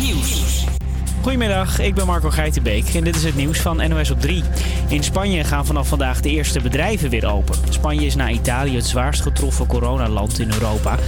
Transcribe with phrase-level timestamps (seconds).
[0.00, 0.64] Nieuws.
[1.22, 4.42] Goedemiddag, ik ben Marco Geitenbeek en dit is het nieuws van NOS op 3.
[4.88, 7.54] In Spanje gaan vanaf vandaag de eerste bedrijven weer open.
[7.68, 10.98] Spanje is na Italië het zwaarst getroffen coronaland in Europa.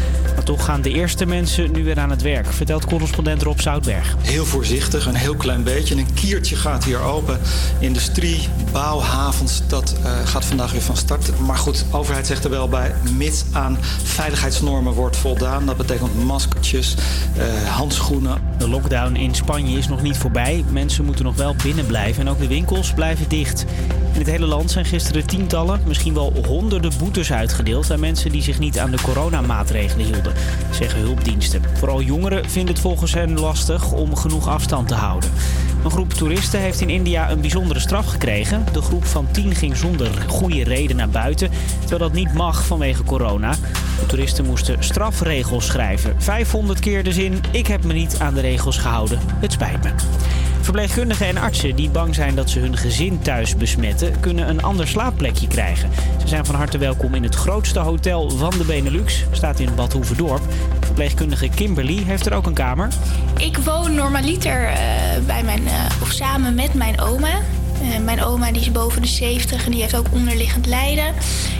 [0.44, 4.16] Toch gaan de eerste mensen nu weer aan het werk, vertelt correspondent Rob Zoutberg.
[4.20, 5.96] Heel voorzichtig, een heel klein beetje.
[5.96, 7.40] Een kiertje gaat hier open.
[7.78, 11.40] Industrie, bouwhavens, dat uh, gaat vandaag weer van start.
[11.40, 15.66] Maar goed, de overheid zegt er wel bij, mits aan veiligheidsnormen wordt voldaan.
[15.66, 16.94] Dat betekent maskertjes,
[17.36, 18.42] uh, handschoenen.
[18.58, 20.64] De lockdown in Spanje is nog niet voorbij.
[20.70, 23.64] Mensen moeten nog wel binnen blijven en ook de winkels blijven dicht.
[24.12, 28.42] In het hele land zijn gisteren tientallen, misschien wel honderden boetes uitgedeeld aan mensen die
[28.42, 30.33] zich niet aan de coronamaatregelen hielden,
[30.70, 31.62] zeggen hulpdiensten.
[31.74, 35.30] Vooral jongeren vinden het volgens hen lastig om genoeg afstand te houden.
[35.84, 38.64] Een groep toeristen heeft in India een bijzondere straf gekregen.
[38.72, 43.04] De groep van tien ging zonder goede reden naar buiten, terwijl dat niet mag vanwege
[43.04, 43.50] corona.
[44.00, 46.22] De toeristen moesten strafregels schrijven.
[46.22, 49.18] 500 keer de zin: ik heb me niet aan de regels gehouden.
[49.40, 49.90] Het spijt me.
[50.64, 54.88] Verpleegkundigen en artsen die bang zijn dat ze hun gezin thuis besmetten, kunnen een ander
[54.88, 55.90] slaapplekje krijgen.
[56.20, 59.92] Ze zijn van harte welkom in het grootste hotel van de Benelux, staat in Bad
[59.92, 60.42] Hoeverdorp.
[60.80, 62.88] Verpleegkundige Kimberly heeft er ook een kamer.
[63.38, 64.76] Ik woon normaliter uh,
[65.26, 67.40] bij mijn, uh, of samen met mijn oma.
[67.82, 71.14] Uh, mijn oma die is boven de 70 en die heeft ook onderliggend lijden.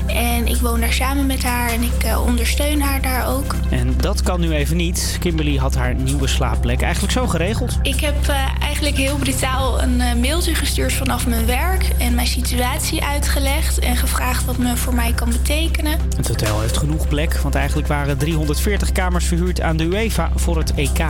[0.06, 3.54] En ik woon daar samen met haar en ik uh, ondersteun haar daar ook.
[3.70, 5.16] En dat kan nu even niet.
[5.20, 7.78] Kimberly had haar nieuwe slaapplek eigenlijk zo geregeld.
[7.82, 13.04] Ik heb uh, eigenlijk heel brutaal een mailtje gestuurd vanaf mijn werk en mijn situatie
[13.04, 15.98] uitgelegd en gevraagd wat me voor mij kan betekenen.
[16.16, 20.56] Het hotel heeft genoeg plek, want eigenlijk waren 340 kamers verhuurd aan de UEFA voor
[20.56, 21.04] het EK.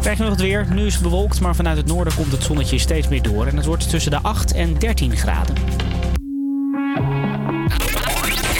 [0.00, 0.66] Krijg je nog het weer.
[0.70, 3.46] Nu is het bewolkt, maar vanuit het noorden komt het zonnetje steeds meer door.
[3.46, 5.54] En het wordt tussen de 8 en 13 graden.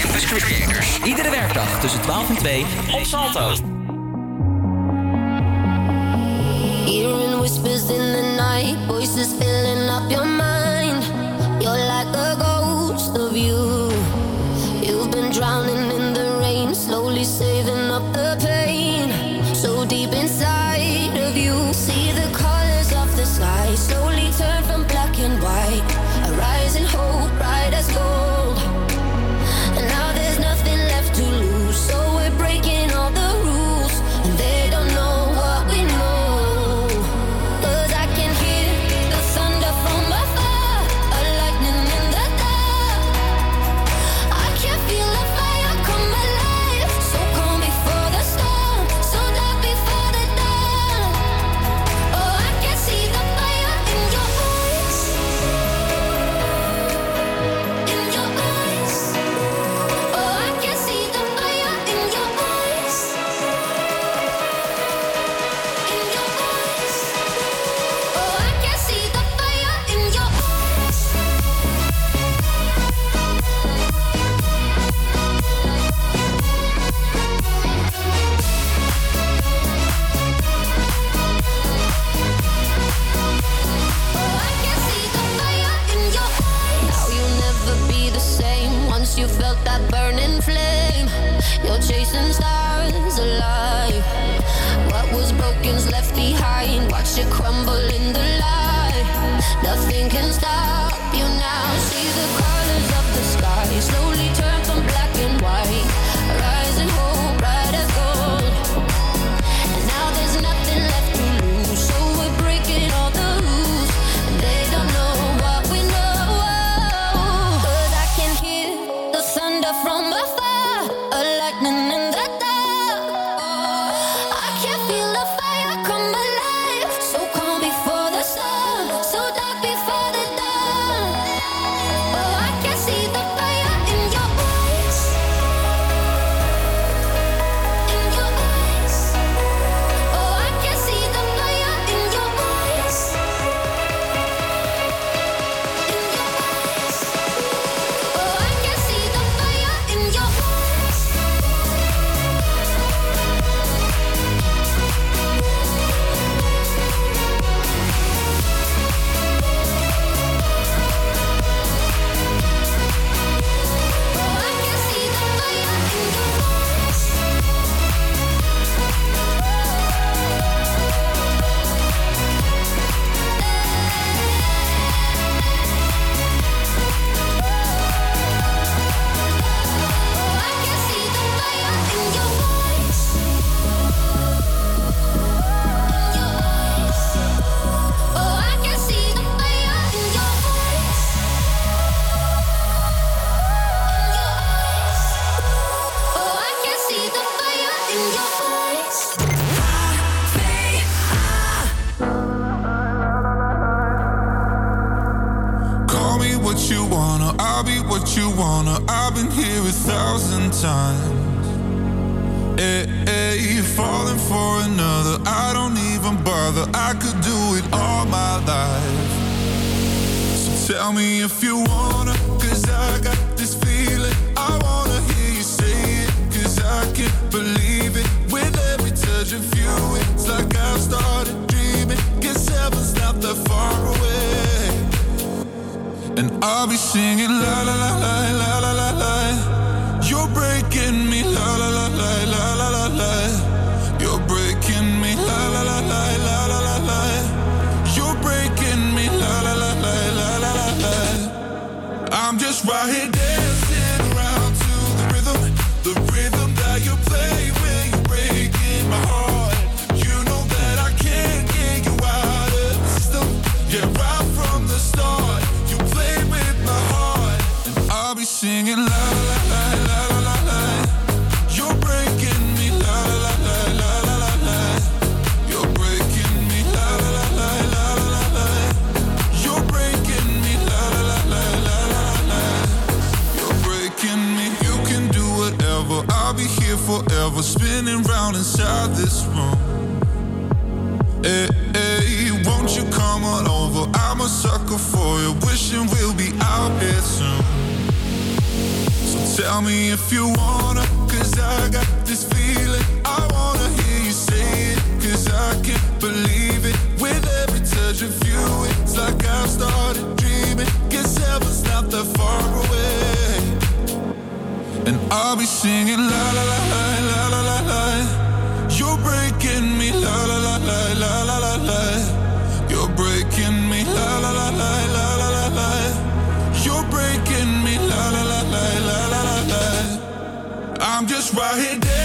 [0.02, 0.98] Campus Creators.
[1.04, 3.48] Iedere werkdag tussen 12 en 2 op Salto.
[6.84, 10.59] Hearing whispers in the night, voices filling up your mind.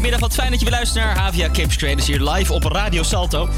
[0.00, 3.02] Goedemiddag, wat fijn dat je weer luistert naar Havia Campus Creators hier live op Radio
[3.02, 3.48] Salto.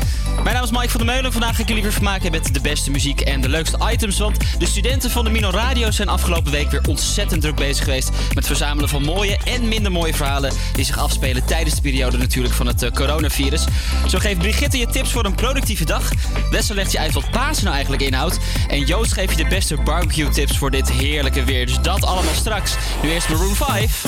[0.43, 1.33] Mijn naam is Mike van der Meulen.
[1.33, 4.19] Vandaag ga ik jullie weer vermaken met de beste muziek en de leukste items.
[4.19, 8.11] Want de studenten van de Mino Radio zijn afgelopen week weer ontzettend druk bezig geweest
[8.11, 12.17] met het verzamelen van mooie en minder mooie verhalen die zich afspelen tijdens de periode
[12.17, 13.65] natuurlijk van het eh, coronavirus.
[14.09, 16.11] Zo geeft Brigitte je tips voor een productieve dag.
[16.50, 18.39] Wessel legt je uit wat Pasen nou eigenlijk inhoudt.
[18.69, 21.67] En Joost geeft je de beste barbecue tips voor dit heerlijke weer.
[21.67, 22.75] Dus dat allemaal straks.
[23.03, 24.05] Nu eerst Maroon 5.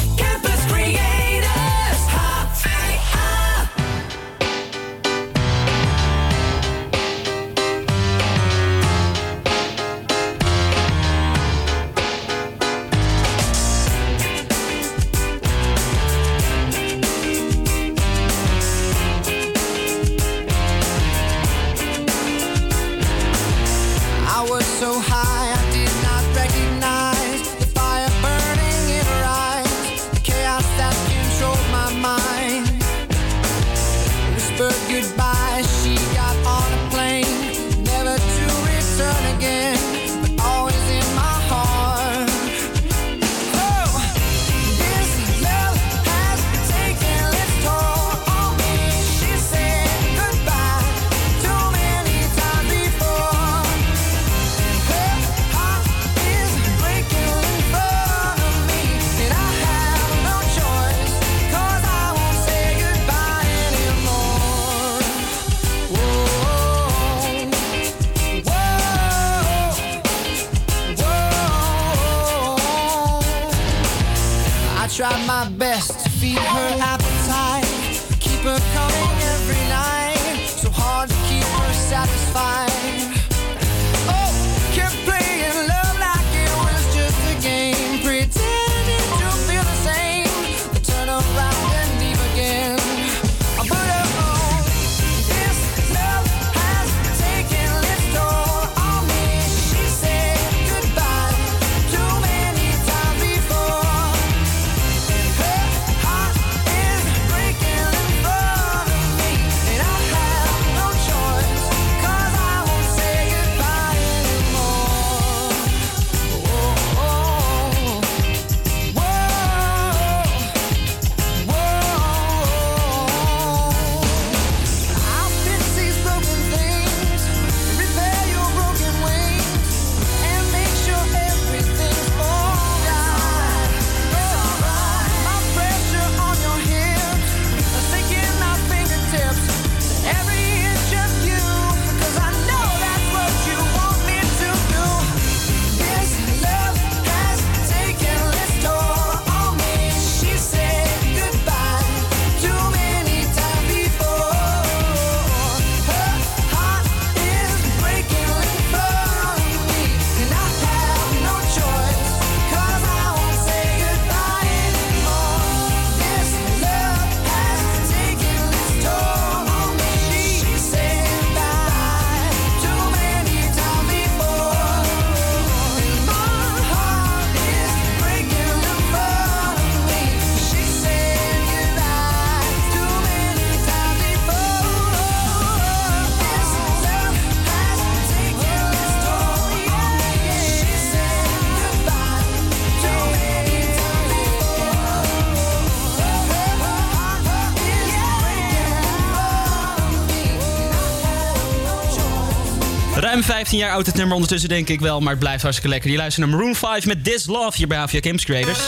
[203.44, 205.90] 15 jaar oud het nummer ondertussen denk ik wel, maar het blijft hartstikke lekker.
[205.90, 208.58] Je luistert naar Maroon 5 met This Love hier bij Havia Games Creators.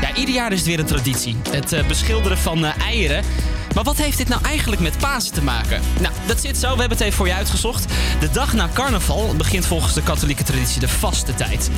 [0.00, 1.36] Ja, ieder jaar is het weer een traditie.
[1.50, 3.24] Het eh, beschilderen van eh, eieren.
[3.74, 5.80] Maar wat heeft dit nou eigenlijk met Pasen te maken?
[6.00, 6.74] Nou, dat zit zo.
[6.74, 7.92] We hebben het even voor je uitgezocht.
[8.20, 11.70] De dag na carnaval begint volgens de katholieke traditie de vaste tijd.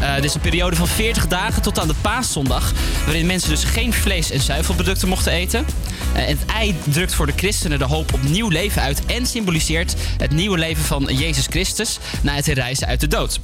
[0.00, 2.72] Eh dit is een periode van 40 dagen tot aan de paaszondag...
[3.04, 5.66] waarin mensen dus geen vlees- en zuivelproducten mochten eten.
[6.14, 9.06] Eh, het ei drukt voor de christenen de hoop op nieuw leven uit...
[9.06, 11.98] en symboliseert het nieuwe leven van Jezus Christus...
[12.22, 13.40] na het herrijzen uit de dood.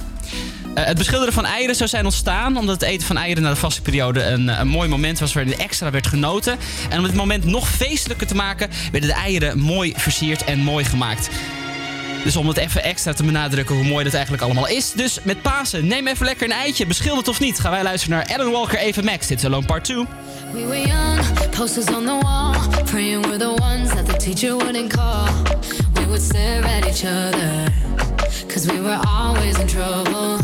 [0.73, 3.55] Eh, het beschilderen van eieren zou zijn ontstaan omdat het eten van eieren na de
[3.55, 6.57] vaste periode een, een mooi moment was waarin extra werd genoten.
[6.89, 10.85] En om dit moment nog feestelijker te maken, werden de eieren mooi versierd en mooi
[10.85, 11.29] gemaakt.
[12.23, 14.91] Dus om het even extra te benadrukken hoe mooi dat eigenlijk allemaal is.
[14.91, 17.59] Dus met Pasen, neem even lekker een eitje, beschilderd of niet.
[17.59, 19.27] Gaan wij luisteren naar Alan Walker, Eva Max.
[19.27, 20.05] Dit is Alone Part 2.
[20.53, 24.93] We were young, posters on the wall, praying we're the ones that the teacher wouldn't
[24.93, 25.27] call.
[25.93, 27.71] We would stare at each other,
[28.47, 30.39] cause we were always in trouble.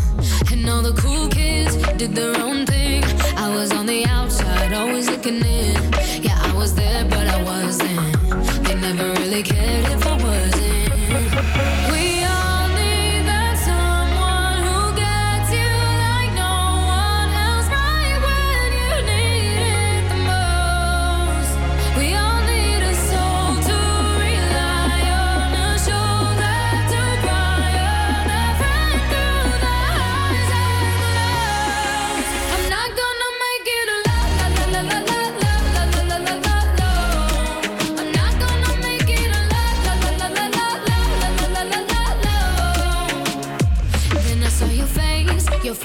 [0.51, 3.03] And all the cool kids did their own thing.
[3.36, 5.75] I was on the outside, always looking in.
[6.22, 8.00] Yeah, I was there, but I wasn't.
[8.63, 10.66] They never really cared if I wasn't.
[11.07, 12.16] We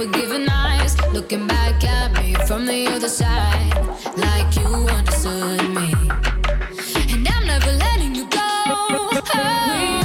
[0.04, 3.72] forgiving eyes, looking back at me from the other side,
[4.16, 4.66] like you
[4.98, 5.94] understood me.
[7.12, 8.48] And I'm never letting you go.
[9.12, 10.01] We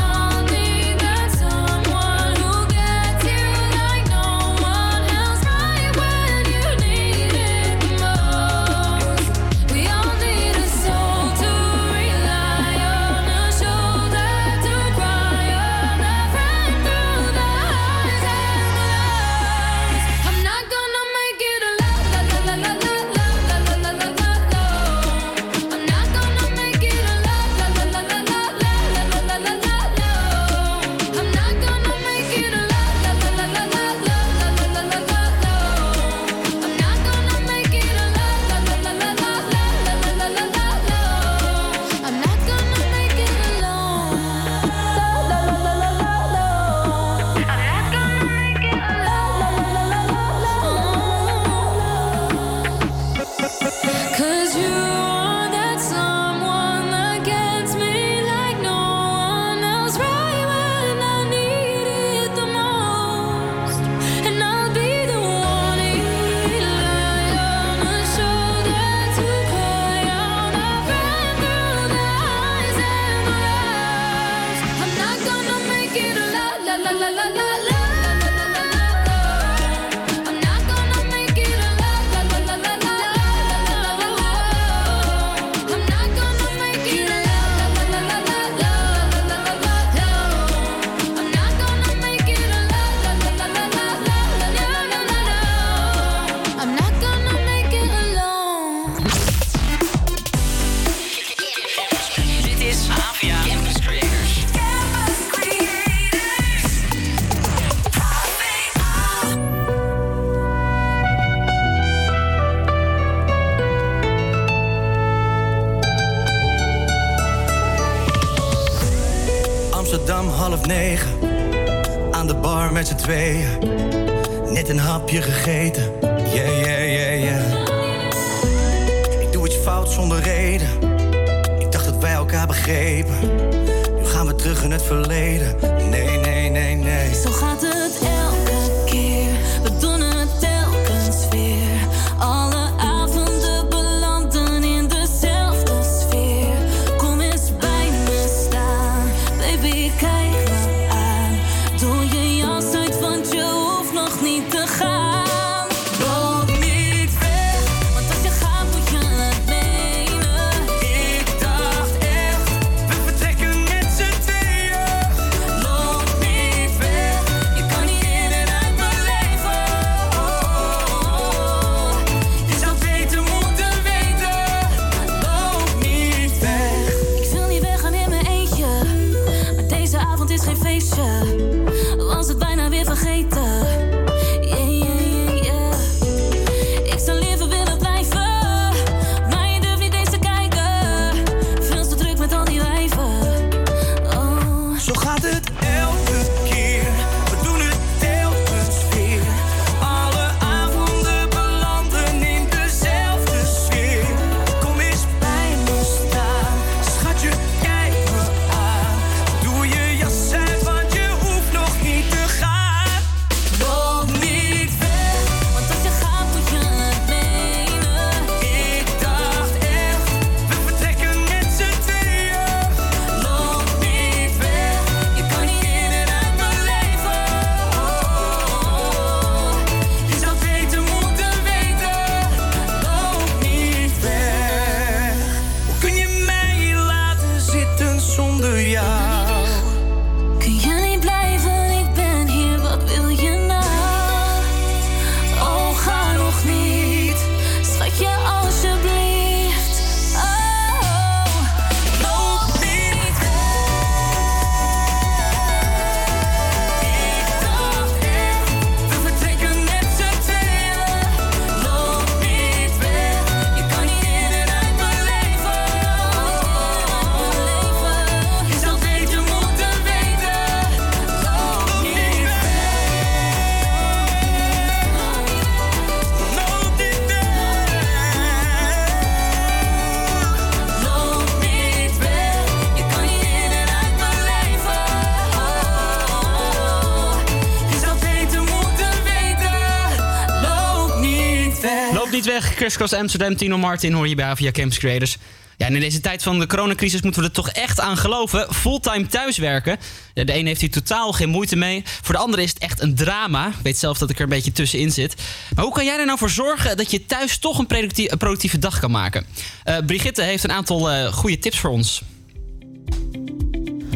[292.11, 292.55] niet weg.
[292.55, 295.17] Crisscross Amsterdam, Tino Martin hoor je bij via Campus Creators.
[295.57, 298.53] Ja, en in deze tijd van de coronacrisis moeten we er toch echt aan geloven.
[298.53, 299.77] Fulltime thuiswerken.
[300.13, 301.83] De ene heeft hier totaal geen moeite mee.
[302.01, 303.47] Voor de andere is het echt een drama.
[303.47, 305.15] Ik weet zelf dat ik er een beetje tussenin zit.
[305.55, 308.17] Maar hoe kan jij er nou voor zorgen dat je thuis toch een productie- een
[308.17, 309.25] productieve dag kan maken?
[309.63, 312.01] Eh, Brigitte heeft een aantal eh, goede tips voor ons.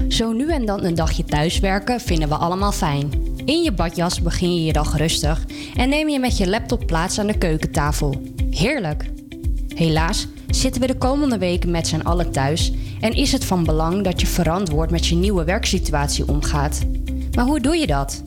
[0.10, 3.31] Zo nu en dan een dagje thuiswerken vinden we allemaal fijn.
[3.45, 7.19] In je badjas begin je je dag rustig en neem je met je laptop plaats
[7.19, 8.21] aan de keukentafel.
[8.49, 9.10] Heerlijk!
[9.75, 14.04] Helaas zitten we de komende weken met z'n allen thuis en is het van belang
[14.04, 16.82] dat je verantwoord met je nieuwe werksituatie omgaat.
[17.36, 18.23] Maar hoe doe je dat?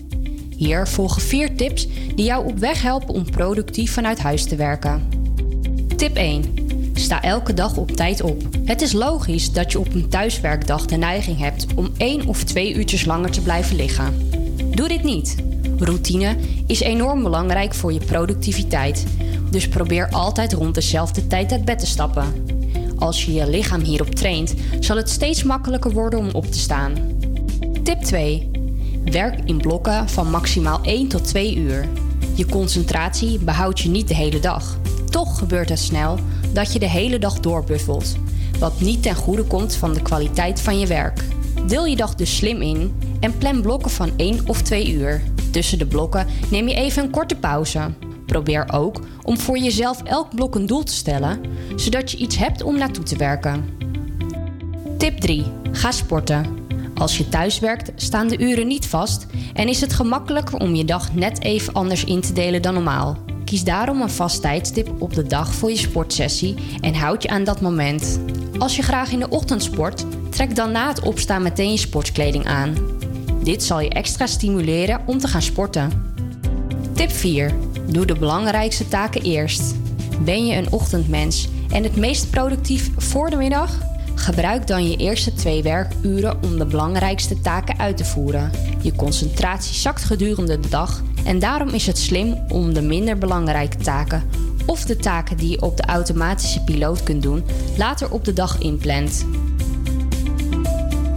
[0.56, 5.08] Hier volgen vier tips die jou op weg helpen om productief vanuit huis te werken.
[5.96, 6.44] Tip 1.
[6.94, 8.42] Sta elke dag op tijd op.
[8.64, 12.74] Het is logisch dat je op een thuiswerkdag de neiging hebt om één of twee
[12.74, 14.42] uurtjes langer te blijven liggen.
[14.70, 15.36] Doe dit niet.
[15.78, 16.36] Routine
[16.66, 19.04] is enorm belangrijk voor je productiviteit,
[19.50, 22.32] dus probeer altijd rond dezelfde tijd uit bed te stappen.
[22.98, 26.92] Als je je lichaam hierop traint, zal het steeds makkelijker worden om op te staan.
[27.82, 28.50] Tip 2.
[29.04, 31.88] Werk in blokken van maximaal 1 tot 2 uur.
[32.34, 34.78] Je concentratie behoudt je niet de hele dag.
[35.10, 36.18] Toch gebeurt het snel
[36.52, 38.16] dat je de hele dag doorbuffelt,
[38.58, 41.24] wat niet ten goede komt van de kwaliteit van je werk.
[41.66, 45.22] Deel je dag dus slim in en plan blokken van 1 of 2 uur.
[45.50, 47.92] Tussen de blokken neem je even een korte pauze.
[48.26, 51.40] Probeer ook om voor jezelf elk blok een doel te stellen,
[51.76, 53.64] zodat je iets hebt om naartoe te werken.
[54.98, 55.44] Tip 3.
[55.72, 56.46] Ga sporten.
[56.94, 60.84] Als je thuis werkt, staan de uren niet vast en is het gemakkelijker om je
[60.84, 63.18] dag net even anders in te delen dan normaal.
[63.44, 67.44] Kies daarom een vast tijdstip op de dag voor je sportsessie en houd je aan
[67.44, 68.20] dat moment.
[68.58, 72.46] Als je graag in de ochtend sport, trek dan na het opstaan meteen je sportkleding
[72.46, 72.76] aan.
[73.42, 76.12] Dit zal je extra stimuleren om te gaan sporten.
[76.92, 77.52] Tip 4.
[77.86, 79.74] Doe de belangrijkste taken eerst.
[80.20, 83.78] Ben je een ochtendmens en het meest productief voor de middag?
[84.14, 88.50] Gebruik dan je eerste twee werkuren om de belangrijkste taken uit te voeren.
[88.80, 93.76] Je concentratie zakt gedurende de dag en daarom is het slim om de minder belangrijke
[93.76, 94.22] taken
[94.66, 97.44] of de taken die je op de automatische piloot kunt doen,
[97.76, 99.24] later op de dag inplant.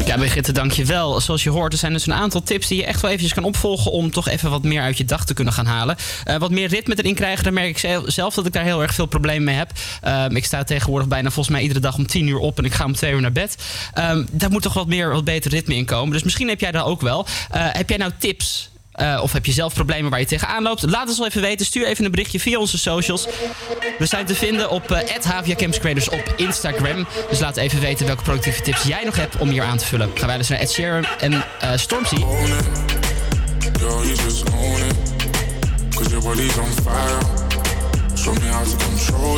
[0.08, 1.22] Ja, Brigitte, dankjewel.
[1.22, 3.44] Zoals je hoort, er zijn dus een aantal tips die je echt wel eventjes kan
[3.44, 5.96] opvolgen om toch even wat meer uit je dag te kunnen gaan halen.
[6.24, 8.82] Eh, wat meer ritme erin krijgen, daar merk ik zel- zelf dat ik daar heel
[8.82, 9.72] erg veel problemen mee heb.
[10.02, 12.74] Ehm, ik sta tegenwoordig bijna volgens mij iedere dag om 10 uur op en ik
[12.74, 13.56] ga om 2 uur naar bed.
[13.94, 16.14] Ehm, daar moet toch wat meer, wat beter ritme in komen.
[16.14, 17.26] Dus misschien heb jij dat ook wel.
[17.52, 18.70] Eh, heb jij nou tips?
[18.98, 20.82] Eh, of heb je zelf problemen waar je tegenaan loopt?
[20.82, 21.66] Laat het wel even weten.
[21.66, 23.28] Stuur even een berichtje via onze socials.
[23.98, 25.00] We zijn te vinden op uh,
[26.10, 27.08] op Instagram.
[27.30, 30.12] Dus laat even weten welke productieve tips jij nog hebt om hier aan te vullen.
[30.14, 31.42] Gaan wij dus naar Ed Sheeran en uh,
[31.76, 32.16] Stormzy.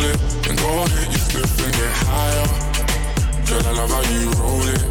[0.01, 0.15] It.
[0.49, 1.41] And go ahead, you
[1.71, 2.47] get higher.
[3.51, 4.29] I love how you
[4.69, 4.81] it.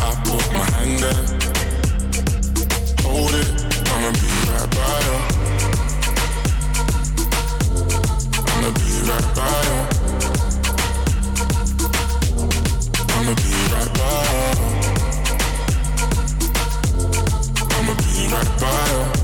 [0.00, 1.43] I put my.
[3.14, 3.46] Hold it.
[3.92, 5.16] I'ma be right by you.
[8.50, 9.78] I'ma be right by you.
[13.14, 14.50] I'ma be right by you.
[17.76, 19.23] I'ma be right by you.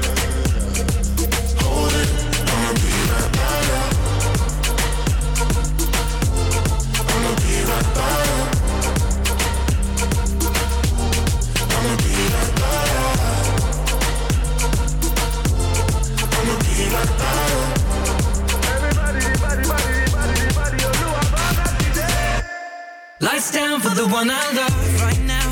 [23.51, 25.47] down for the one I love right now.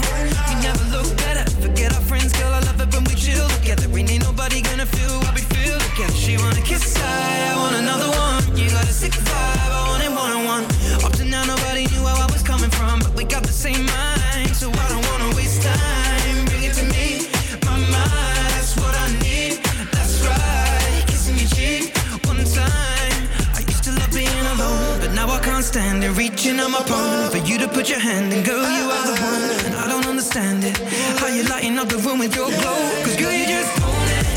[0.47, 1.43] We never look better.
[1.59, 2.53] Forget our friends, girl.
[2.53, 3.87] I love it when we chill together.
[3.97, 6.13] Ain't, ain't nobody gonna feel what we feel together.
[6.13, 8.57] She wanna kiss, I, I want another one.
[8.57, 10.63] You got a sick vibe, I want it one on one.
[11.03, 13.85] Up to now, nobody knew where I was coming from, but we got the same
[13.85, 16.45] mind, so I don't wanna waste time.
[16.45, 17.27] Bring it to me,
[17.67, 18.47] my mind.
[18.55, 19.59] That's what I need.
[19.91, 21.91] That's right, kissing your cheek
[22.25, 23.21] one time.
[23.59, 26.11] I used to love being alone, but now I can't stand it.
[26.15, 27.18] Reaching on my palm.
[27.59, 29.75] to put your hand in, girl, you are the one.
[29.75, 30.77] I don't understand it.
[31.19, 32.79] How you lighting up the room with your glow?
[33.03, 34.27] Cause girl, you just own it.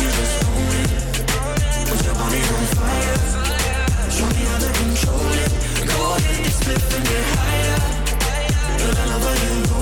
[0.00, 0.90] You just own it.
[1.88, 3.18] Put your body on fire.
[4.10, 5.52] Show me how to control it.
[5.90, 7.80] Go ahead, it's flipping it higher.
[8.78, 9.81] Girl, I love you know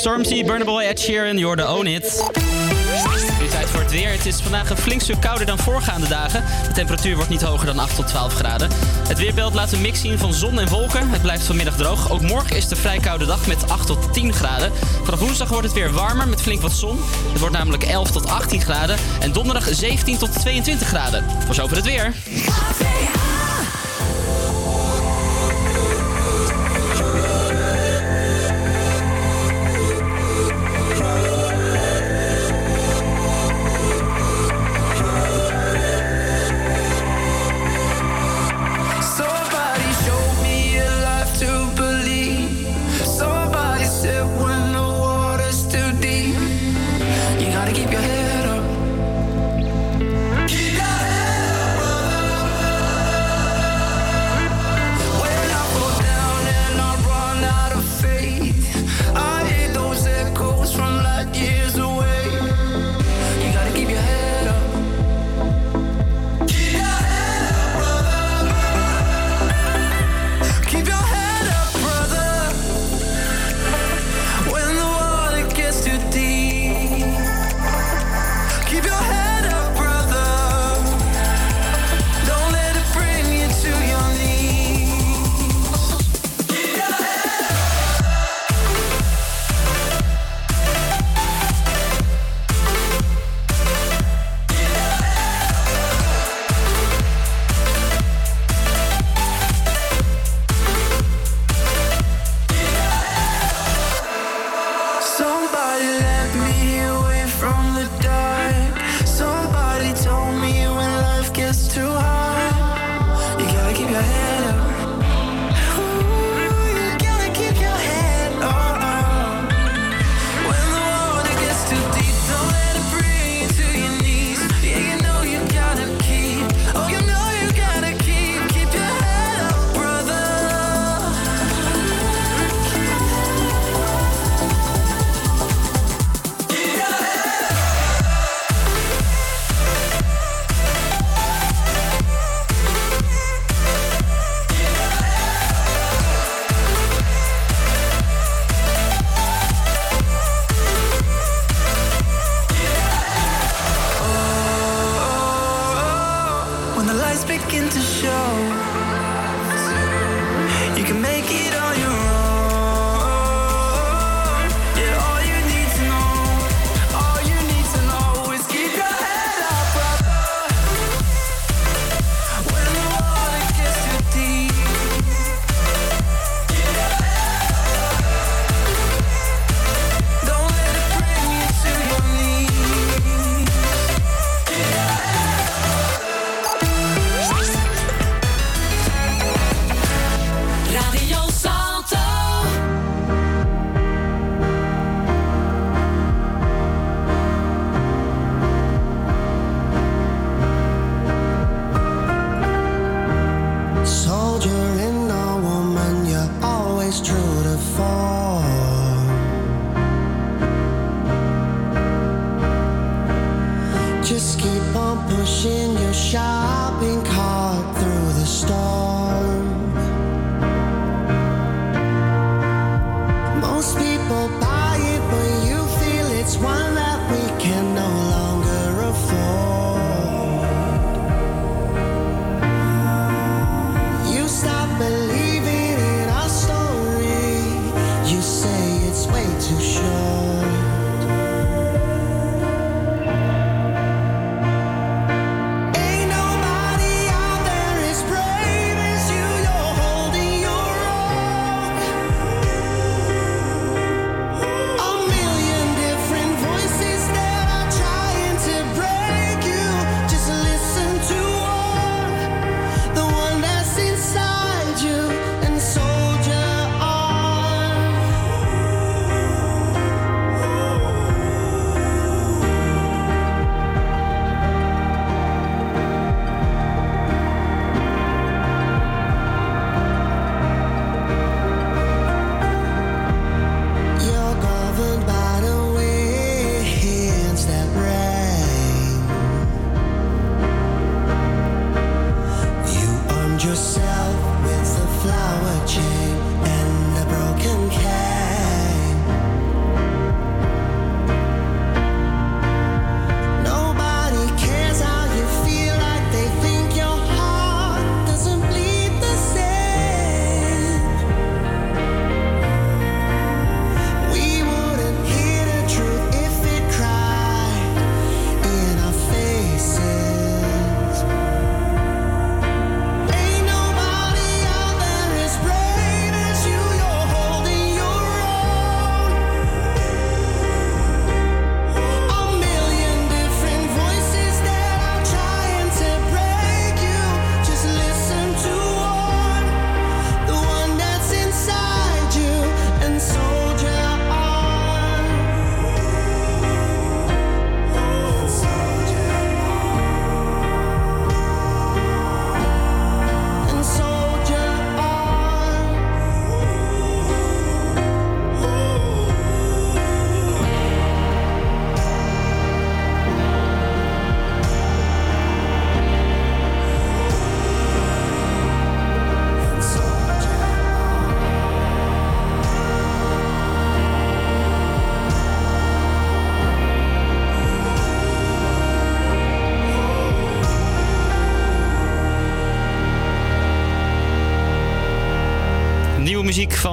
[0.00, 2.30] Stormzy, Burnable, Ed Sheeran, Jordan Own It.
[3.40, 4.10] Nu tijd voor het weer.
[4.10, 6.44] Het is vandaag een flink stuk kouder dan voorgaande dagen.
[6.66, 8.70] De temperatuur wordt niet hoger dan 8 tot 12 graden.
[9.08, 11.10] Het weerbeeld laat een mix zien van zon en wolken.
[11.10, 12.10] Het blijft vanmiddag droog.
[12.10, 14.72] Ook morgen is de vrij koude dag met 8 tot 10 graden.
[15.04, 17.00] Vanaf woensdag wordt het weer warmer met flink wat zon.
[17.30, 18.96] Het wordt namelijk 11 tot 18 graden.
[19.20, 21.24] En donderdag 17 tot 22 graden.
[21.46, 22.14] Pas zover het weer.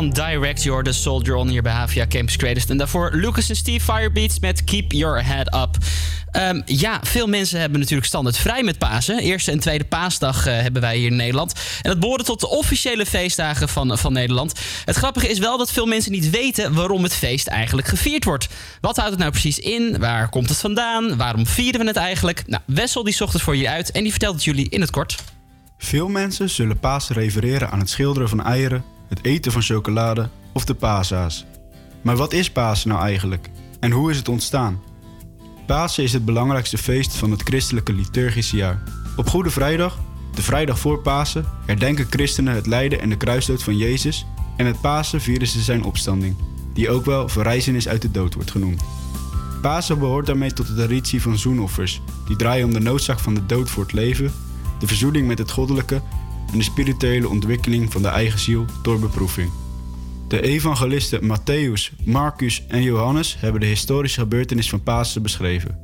[0.09, 2.65] Direct Your The Soldier On hier bij Havia Campus Creators.
[2.65, 5.77] En daarvoor Lucas en Steve Firebeats met Keep Your Head Up.
[6.31, 9.19] Ehm, ja, veel mensen hebben natuurlijk standaard vrij met Pasen.
[9.19, 11.53] Eerste en tweede paasdag eh, hebben wij hier in Nederland.
[11.81, 14.53] En dat behoort tot de officiële feestdagen van, van Nederland.
[14.85, 18.47] Het grappige is wel dat veel mensen niet weten waarom het feest eigenlijk gevierd wordt.
[18.81, 19.99] Wat houdt het nou precies in?
[19.99, 21.17] Waar komt het vandaan?
[21.17, 22.43] Waarom vieren we het eigenlijk?
[22.47, 24.91] Nou, Wessel die zocht het voor je uit en die vertelt het jullie in het
[24.91, 25.15] kort.
[25.77, 30.65] Veel mensen zullen Pasen refereren aan het schilderen van eieren, het eten van chocolade of
[30.65, 31.45] de paashaas.
[32.01, 33.49] Maar wat is Pasen nou eigenlijk?
[33.79, 34.81] En hoe is het ontstaan?
[35.65, 38.83] Pasen is het belangrijkste feest van het christelijke liturgische jaar.
[39.15, 39.99] Op Goede Vrijdag,
[40.33, 44.25] de vrijdag voor Pasen, herdenken christenen het lijden en de kruisdood van Jezus
[44.57, 46.35] en met Pasen vieren ze zijn opstanding,
[46.73, 48.81] die ook wel verrijzenis uit de dood wordt genoemd.
[49.61, 53.45] Pasen behoort daarmee tot de traditie van zoenoffers, die draaien om de noodzaak van de
[53.45, 54.33] dood voor het leven,
[54.79, 56.01] de verzoening met het goddelijke
[56.51, 59.49] en de spirituele ontwikkeling van de eigen ziel door beproeving.
[60.27, 65.79] De evangelisten Matthäus, Marcus en Johannes hebben de historische gebeurtenis van Pasen beschreven.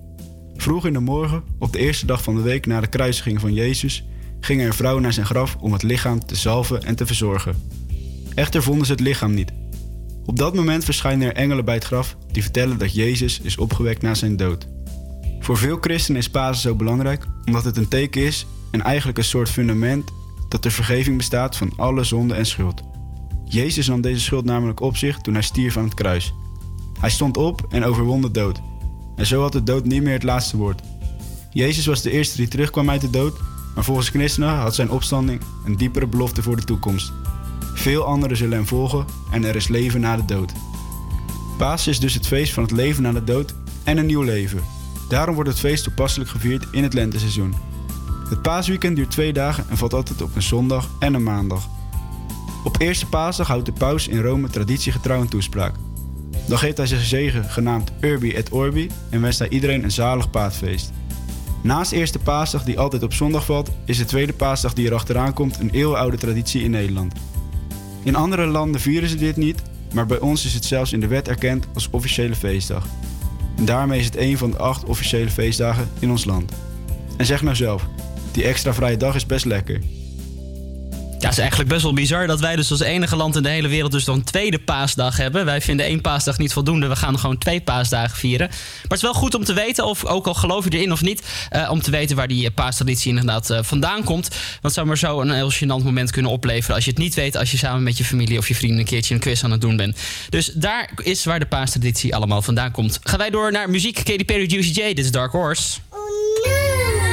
[0.55, 3.53] Vroeg in de morgen, op de eerste dag van de week na de kruisiging van
[3.53, 4.03] Jezus,
[4.39, 7.55] ging er een vrouw naar zijn graf om het lichaam te zalven en te verzorgen.
[8.35, 9.51] Echter vonden ze het lichaam niet.
[10.25, 14.01] Op dat moment verschijnen er engelen bij het graf die vertellen dat Jezus is opgewekt
[14.01, 14.67] na zijn dood.
[15.39, 19.23] Voor veel christenen is Pasen zo belangrijk omdat het een teken is en eigenlijk een
[19.23, 20.11] soort fundament
[20.53, 22.83] dat er vergeving bestaat van alle zonde en schuld.
[23.45, 26.33] Jezus nam deze schuld namelijk op zich toen hij stierf aan het kruis.
[26.99, 28.61] Hij stond op en overwon de dood.
[29.15, 30.81] En zo had de dood niet meer het laatste woord.
[31.51, 33.39] Jezus was de eerste die terugkwam uit de dood,
[33.75, 37.13] maar volgens christenen had zijn opstanding een diepere belofte voor de toekomst.
[37.73, 40.51] Veel anderen zullen hem volgen en er is leven na de dood.
[41.57, 44.63] Pasen is dus het feest van het leven na de dood en een nieuw leven.
[45.09, 47.72] Daarom wordt het feest toepasselijk gevierd in het lenteseizoen.
[48.29, 51.67] Het paasweekend duurt twee dagen en valt altijd op een zondag en een maandag.
[52.63, 55.75] Op eerste paasdag houdt de paus in Rome traditiegetrouw een toespraak.
[56.47, 60.29] Dan geeft hij zijn zegen genaamd Urbi et Orbi en wenst hij iedereen een zalig
[60.29, 60.91] paasfeest.
[61.61, 65.33] Naast eerste paasdag die altijd op zondag valt, is de tweede paasdag die er achteraan
[65.33, 67.13] komt een eeuwenoude traditie in Nederland.
[68.03, 69.61] In andere landen vieren ze dit niet,
[69.93, 72.85] maar bij ons is het zelfs in de wet erkend als officiële feestdag.
[73.57, 76.51] En daarmee is het een van de acht officiële feestdagen in ons land.
[77.17, 77.87] En zeg nou zelf,
[78.33, 79.81] die extra vrije dag is best lekker.
[81.23, 83.49] Ja, het is eigenlijk best wel bizar dat wij dus als enige land in de
[83.49, 85.45] hele wereld dus nog een tweede paasdag hebben.
[85.45, 86.87] Wij vinden één paasdag niet voldoende.
[86.87, 88.47] We gaan gewoon twee paasdagen vieren.
[88.47, 91.01] Maar het is wel goed om te weten, of ook al geloof je erin of
[91.01, 94.27] niet, eh, om te weten waar die paastraditie inderdaad eh, vandaan komt.
[94.27, 97.13] Want het zou maar zo een heel gênant moment kunnen opleveren als je het niet
[97.13, 99.51] weet als je samen met je familie of je vrienden een keertje een quiz aan
[99.51, 99.97] het doen bent.
[100.29, 102.99] Dus daar is waar de paastraditie allemaal vandaan komt.
[103.03, 103.95] Gaan wij door naar muziek.
[104.03, 105.79] Katy Perry, Juicy J, dit is Dark Horse.
[106.45, 107.12] Yeah,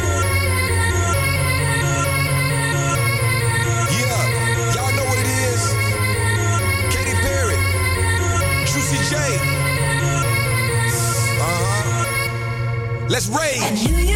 [13.10, 14.09] Let's rage.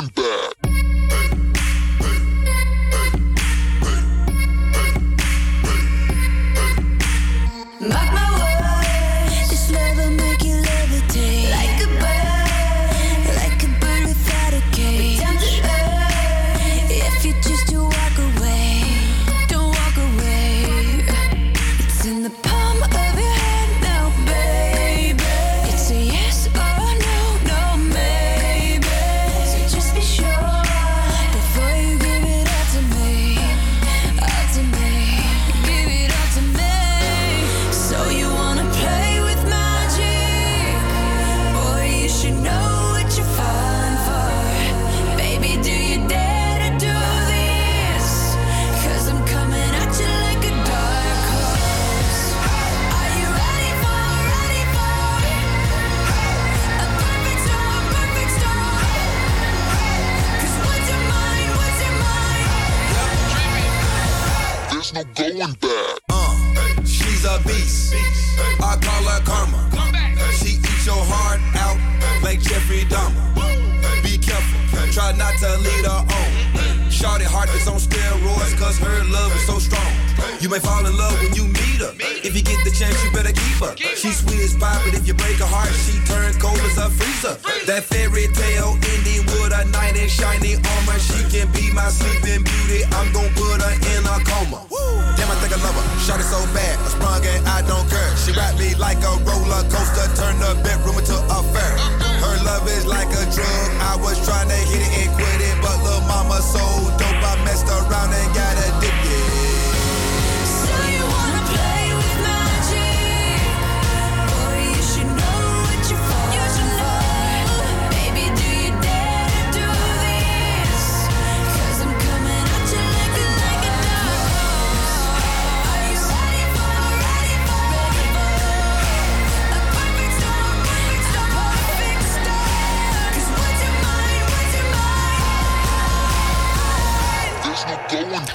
[0.00, 0.59] No going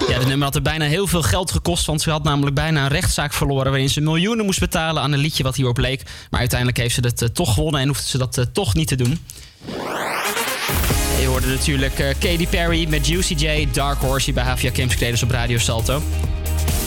[0.07, 2.83] Ja, de nummer had er bijna heel veel geld gekost, want ze had namelijk bijna
[2.83, 6.03] een rechtszaak verloren waarin ze miljoenen moest betalen aan een liedje wat hierop leek.
[6.29, 8.87] Maar uiteindelijk heeft ze het eh, toch gewonnen en hoefde ze dat eh, toch niet
[8.87, 9.19] te doen.
[11.19, 14.95] Je hoorde natuurlijk eh, Katy Perry met Juicy J, Dark Horse hier bij Havia Campus
[14.95, 16.01] Creators op Radio Salto.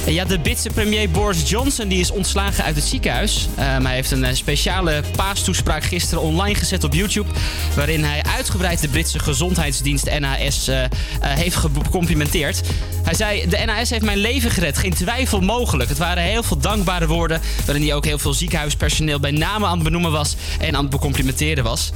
[0.09, 3.49] Ja, de Britse premier Boris Johnson die is ontslagen uit het ziekenhuis.
[3.57, 7.31] Ehm, hij heeft een eh, speciale paastoespraak gisteren online gezet op YouTube.
[7.75, 10.91] Waarin hij uitgebreid de Britse gezondheidsdienst NHS eh, eh,
[11.21, 12.61] heeft gecomplimenteerd.
[13.03, 15.89] Hij zei: De NHS heeft mijn leven gered, geen twijfel mogelijk.
[15.89, 17.41] Het waren heel veel dankbare woorden.
[17.67, 20.91] Waarin hij ook heel veel ziekenhuispersoneel bij name aan het benoemen was en aan het
[20.91, 21.93] becomplimenteren was.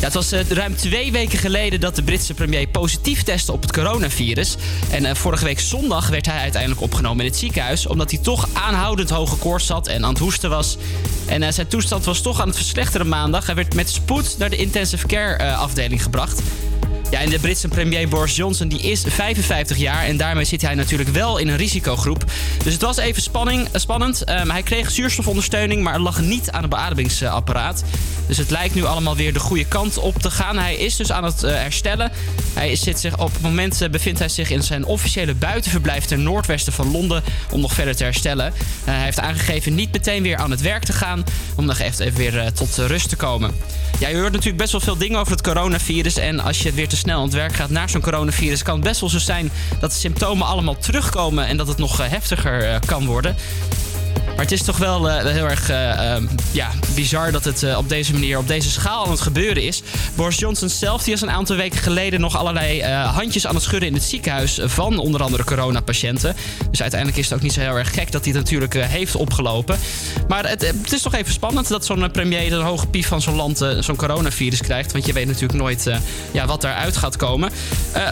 [0.00, 3.72] Het was eh, ruim twee weken geleden dat de Britse premier positief testte op het
[3.72, 4.56] coronavirus.
[4.90, 7.86] En eh, vorige week zondag werd hij uiteindelijk opgenomen in het ziekenhuis.
[7.86, 10.76] Omdat hij toch aanhoudend hoge koorts had en aan het hoesten was.
[11.26, 13.46] En eh, zijn toestand was toch aan het verslechteren maandag.
[13.46, 16.42] Hij werd met spoed naar de intensive care afdeling gebracht.
[17.10, 20.74] Ja, en de Britse premier Boris Johnson die is 55 jaar en daarmee zit hij
[20.74, 22.24] natuurlijk wel in een risicogroep.
[22.64, 24.24] Dus het was even spanning, eh, spannend.
[24.24, 27.84] Ehm, hij kreeg zuurstofondersteuning, maar het lag niet aan het beademingsapparaat.
[28.26, 30.58] Dus het lijkt nu allemaal weer de goede kant op te gaan.
[30.58, 32.12] Hij is dus aan het eh, herstellen.
[32.54, 36.22] Hij zit zich, op het moment eh, bevindt hij zich in zijn officiële buitenverblijf ten
[36.22, 38.52] noordwesten van Londen om nog verder te herstellen.
[38.84, 41.24] Hij heeft aangegeven niet meteen weer aan het werk te gaan
[41.56, 43.54] om nog even, weer tot rust te komen.
[43.98, 46.16] Ja, je hoort natuurlijk best wel veel dingen over het coronavirus.
[46.16, 48.84] En als je weer te snel aan het werk gaat naar zo'n coronavirus, kan het
[48.84, 52.62] best wel zo zijn dat de symptomen allemaal terugkomen en dat het nog eh, heftiger
[52.62, 53.36] eh, kan worden.
[54.34, 57.76] Maar het is toch wel eh, heel erg eh, ehm, ja, bizar dat het eh,
[57.76, 59.82] op deze manier, op deze schaal aan het gebeuren is.
[60.14, 63.88] Boris Johnson zelf die was een aantal weken geleden nog allerlei handjes aan het schudden
[63.88, 66.36] in het ziekenhuis van onder andere coronapatiënten.
[66.70, 69.16] Dus uiteindelijk is het ook niet zo heel erg gek dat hij het natuurlijk heeft
[69.16, 69.78] opgelopen.
[70.28, 73.36] Maar het, het is toch even spannend dat zo'n premier, de hoge pief van zo'n
[73.36, 74.92] land, zo'n coronavirus krijgt.
[74.92, 75.90] Want je weet natuurlijk nooit
[76.30, 77.50] ja, wat daaruit gaat komen.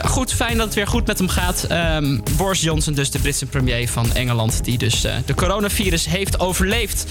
[0.05, 1.65] Goed, fijn dat het weer goed met hem gaat.
[1.69, 7.05] Ehm, Boris Johnson, dus de Britse premier van Engeland, die dus de coronavirus heeft overleefd.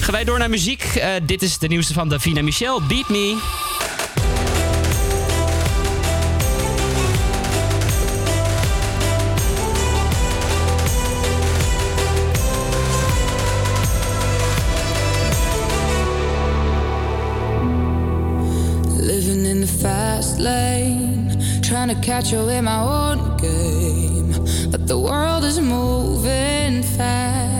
[0.00, 0.82] Gaan wij door naar muziek.
[0.82, 3.36] Eh, dit is de nieuwste van Davina Michel, Beat Me.
[21.68, 24.32] Trying to catch up in my own game.
[24.70, 27.57] But the world is moving fast.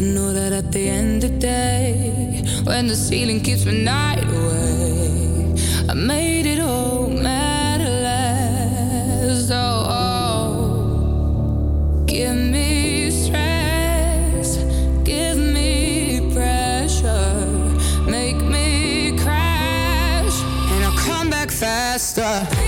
[0.00, 4.24] I know that at the end of the day, when the ceiling keeps my night
[4.24, 5.54] away,
[5.90, 9.50] I made it all matter less.
[9.50, 9.86] Oh,
[12.00, 12.04] oh.
[12.06, 14.56] give me stress,
[15.04, 17.44] give me pressure,
[18.08, 20.42] make me crash,
[20.72, 22.59] and I'll come back faster.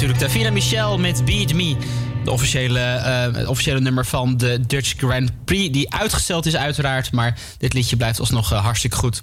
[0.00, 1.76] Natuurlijk Davina Michel met Beat Me.
[2.24, 5.72] De officiële, eh, het officiële nummer van de Dutch Grand Prix.
[5.72, 9.22] Die uitgesteld is uiteraard, maar dit liedje blijft alsnog eh, hartstikke goed.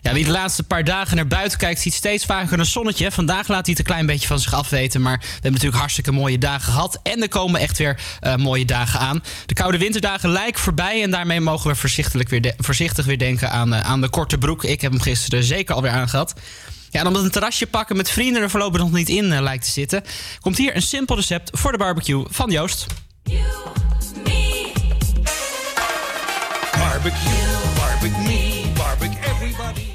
[0.00, 3.10] Ja, wie de laatste paar dagen naar buiten kijkt, ziet steeds vaker een zonnetje.
[3.10, 5.02] Vandaag laat hij het een klein beetje van zich afweten.
[5.02, 7.00] Maar we hebben natuurlijk hartstikke mooie dagen gehad.
[7.02, 9.22] En er komen echt weer eh, mooie dagen aan.
[9.46, 11.02] De koude winterdagen lijken voorbij.
[11.02, 14.64] En daarmee mogen we voorzichtig weer, voorzichtig weer denken aan, aan de korte broek.
[14.64, 16.34] Ik heb hem gisteren zeker alweer aangehad.
[16.92, 19.64] Ja, en omdat een terrasje pakken met vrienden er voorlopig nog niet in eh, lijkt
[19.64, 20.02] te zitten...
[20.40, 22.86] komt hier een simpel recept voor de barbecue van Joost.
[26.72, 27.32] Barbecue,
[27.76, 29.86] barbecue me, barbecue everybody.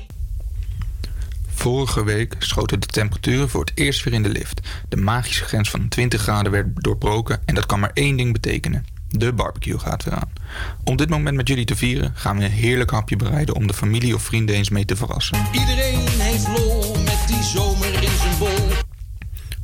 [1.47, 4.59] Vorige week schoten de temperaturen voor het eerst weer in de lift.
[4.89, 8.85] De magische grens van 20 graden werd doorbroken en dat kan maar één ding betekenen.
[9.09, 10.31] De barbecue gaat weer aan.
[10.83, 13.73] Om dit moment met jullie te vieren gaan we een heerlijk hapje bereiden om de
[13.73, 15.37] familie of vrienden eens mee te verrassen.
[15.51, 16.66] Iedereen heeft lol
[17.37, 18.75] die zomer in zijn bol.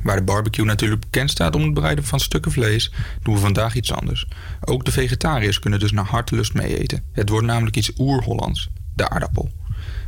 [0.02, 3.74] Waar de barbecue natuurlijk bekend staat om het bereiden van stukken vlees, doen we vandaag
[3.74, 4.26] iets anders.
[4.60, 7.02] Ook de vegetariërs kunnen dus naar hartelust mee eten.
[7.12, 9.50] Het wordt namelijk iets oer-Hollands, de aardappel.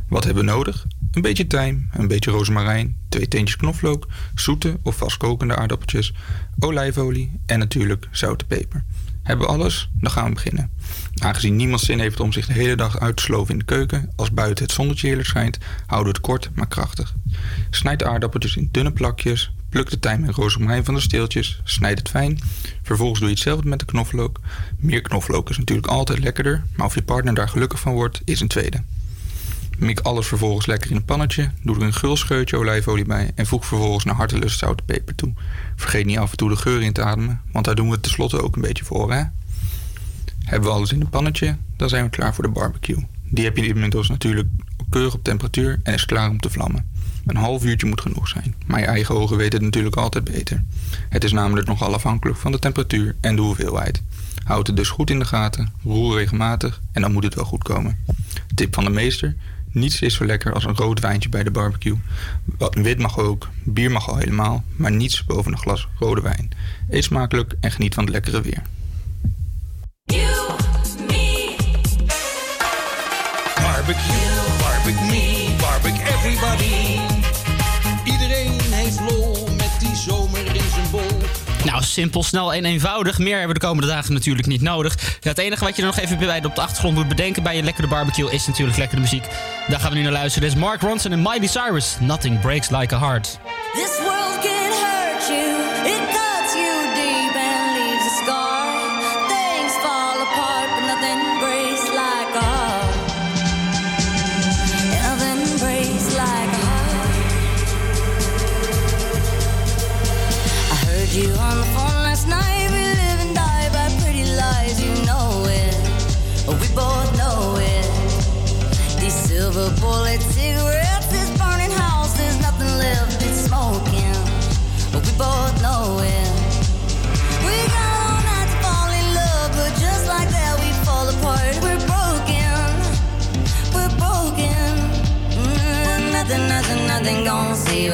[0.09, 0.85] Wat hebben we nodig?
[1.11, 6.13] Een beetje tijm, een beetje rozemarijn, twee teentjes knoflook, zoete of vastkokende aardappeltjes,
[6.59, 8.85] olijfolie en natuurlijk zout en peper.
[9.27, 9.89] Hebben we alles?
[9.93, 10.71] Dan gaan we beginnen.
[11.17, 14.09] Aangezien niemand zin heeft om zich de hele dag uit te sloven in de keuken,
[14.15, 17.13] als buiten het zonnetje heerlijk schijnt, houden we het kort maar krachtig.
[17.69, 21.97] Snijd de aardappeltjes in dunne plakjes, Pluk de tijm en rozemarijn van de steeltjes, snijd
[21.97, 22.39] het fijn.
[22.83, 24.39] Vervolgens doe je hetzelfde met de knoflook.
[24.77, 28.39] Meer knoflook is natuurlijk altijd lekkerder, maar of je partner daar gelukkig van wordt, is
[28.39, 28.81] een tweede.
[29.77, 33.45] Mik alles vervolgens lekker in een pannetje, doe er een gul scheutje olijfolie bij en
[33.45, 35.33] voeg vervolgens naar hartelust zout en peper toe.
[35.77, 38.03] Vergeet niet af en toe de geur in te ademen, want daar doen we het
[38.03, 39.23] tenslotte ook een beetje voor, hè?
[40.43, 43.05] Hebben we alles in een pannetje, dan zijn we klaar voor de barbecue.
[43.23, 44.47] Die heb je inmiddels natuurlijk
[44.89, 46.85] keurig op temperatuur en is klaar om te vlammen.
[47.25, 50.63] Een half uurtje moet genoeg zijn, maar je eigen ogen weten het natuurlijk altijd beter.
[51.09, 54.01] Het is namelijk nogal afhankelijk van de temperatuur en de hoeveelheid.
[54.43, 57.63] Houd het dus goed in de gaten, roer regelmatig en dan moet het wel goed
[57.63, 57.97] komen.
[58.55, 59.35] Tip van de meester:
[59.71, 61.97] niets is zo lekker als een rood wijntje bij de barbecue.
[62.57, 66.49] Wat wit mag ook, bier mag al helemaal, maar niets boven een glas rode wijn.
[66.89, 68.61] Eet smakelijk en geniet van het lekkere weer.
[73.55, 77.06] Barbecue, barbecue barbecue everybody.
[81.71, 83.17] Nou, simpel, snel en eenvoudig.
[83.17, 85.17] Meer hebben we de komende dagen natuurlijk niet nodig.
[85.19, 87.63] Het enige wat je er nog even bij op de achtergrond moet bedenken bij je
[87.63, 89.25] lekkere barbecue is natuurlijk lekkere muziek.
[89.67, 90.47] Daar gaan we nu naar luisteren.
[90.47, 91.97] Dit is Mark Ronson en Miley Cyrus.
[91.99, 93.39] Nothing breaks like a heart.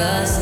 [0.04, 0.33] Us.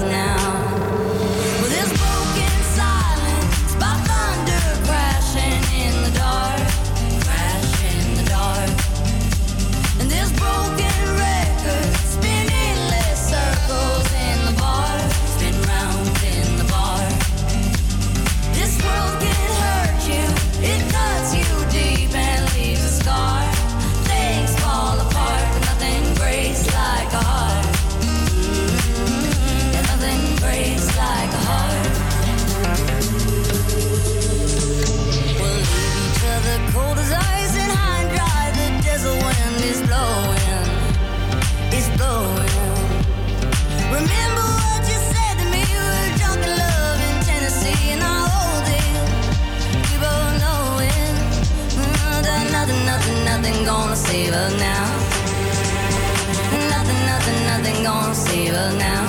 [58.70, 59.01] now.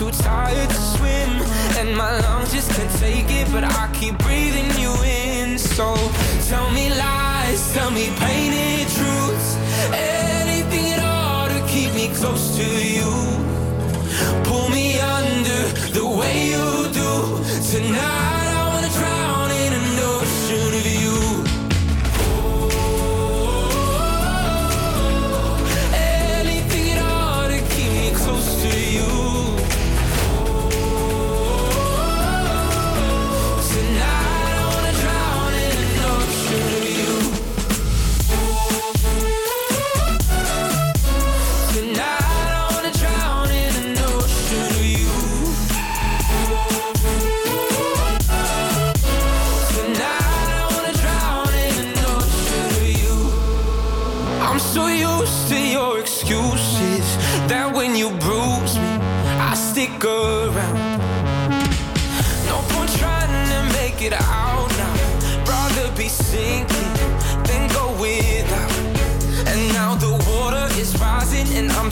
[0.00, 1.30] Too tired to swim,
[1.76, 5.58] and my lungs just can't take it, but I keep breathing you in.
[5.58, 5.94] So
[6.48, 9.56] tell me lies, tell me painted truths,
[9.92, 13.29] anything at all to keep me close to you.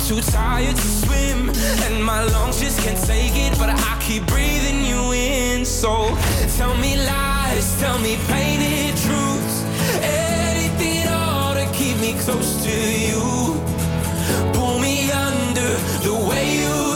[0.09, 1.51] Too tired to swim.
[1.85, 5.67] And my lungs just can't take it, but I keep breathing you in.
[5.67, 6.17] So
[6.57, 9.57] tell me lies, tell me painted truths.
[10.01, 13.21] Anything at all to keep me close to you.
[14.55, 15.71] Pull me under
[16.07, 16.88] the way you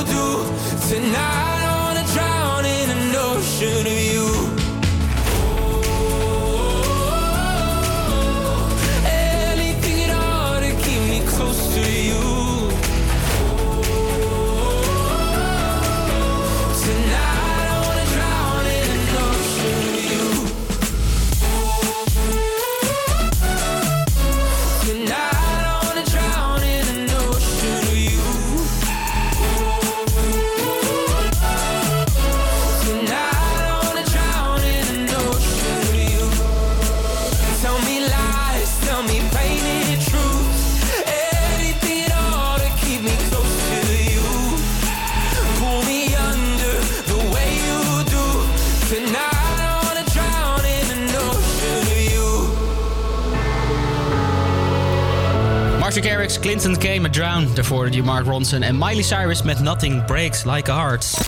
[56.52, 57.48] Clinton K met Drown.
[57.54, 61.14] Daarvoor die Mark Ronson en Miley Cyrus met Nothing Breaks Like a Heart.
[61.16, 61.24] Ja,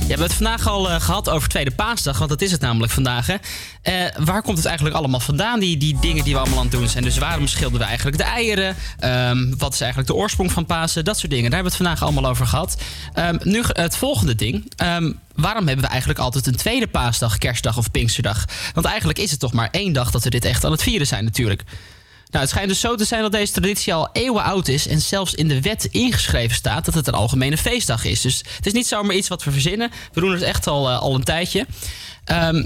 [0.00, 2.92] we hebben het vandaag al eh, gehad over Tweede Paasdag, want dat is het namelijk
[2.92, 3.26] vandaag.
[3.26, 3.34] Hè.
[3.82, 6.72] Eh, waar komt het eigenlijk allemaal vandaan, die, die dingen die we allemaal aan het
[6.72, 7.04] doen zijn?
[7.04, 8.76] Dus waarom schilden we eigenlijk de eieren?
[8.98, 11.04] Ehm, wat is eigenlijk de oorsprong van Pasen?
[11.04, 11.50] Dat soort dingen.
[11.50, 12.76] Daar hebben we het vandaag allemaal over gehad.
[13.14, 14.72] Ehm, nu het volgende ding.
[14.76, 18.44] Ehm, waarom hebben we eigenlijk altijd een tweede paasdag, kerstdag of pinksterdag?
[18.74, 21.06] Want eigenlijk is het toch maar één dag dat we dit echt aan het vieren
[21.06, 21.64] zijn natuurlijk.
[22.30, 25.00] Nou, het schijnt dus zo te zijn dat deze traditie al eeuwen oud is en
[25.00, 28.20] zelfs in de wet ingeschreven staat dat het een algemene feestdag is.
[28.20, 29.90] Dus het is niet zomaar iets wat we verzinnen.
[30.12, 31.66] We doen het echt al, eh, al een tijdje.
[32.24, 32.64] Ehm,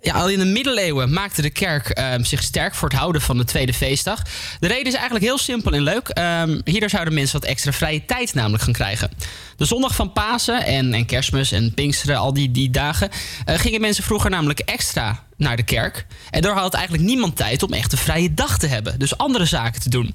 [0.00, 3.36] ja, al in de middeleeuwen maakte de kerk ehm, zich sterk voor het houden van
[3.36, 4.22] de tweede feestdag.
[4.60, 6.08] De reden is eigenlijk heel simpel en leuk.
[6.08, 9.10] Ehm, hierdoor zouden mensen wat extra vrije tijd namelijk gaan krijgen.
[9.56, 13.10] De zondag van Pasen en, en kerstmis en Pinksteren, al die, die dagen...
[13.44, 16.06] eh, gingen mensen vroeger namelijk extra naar de kerk.
[16.30, 18.98] En daar had eigenlijk niemand tijd om echt een vrije dag te hebben.
[18.98, 20.14] Dus andere zaken te doen.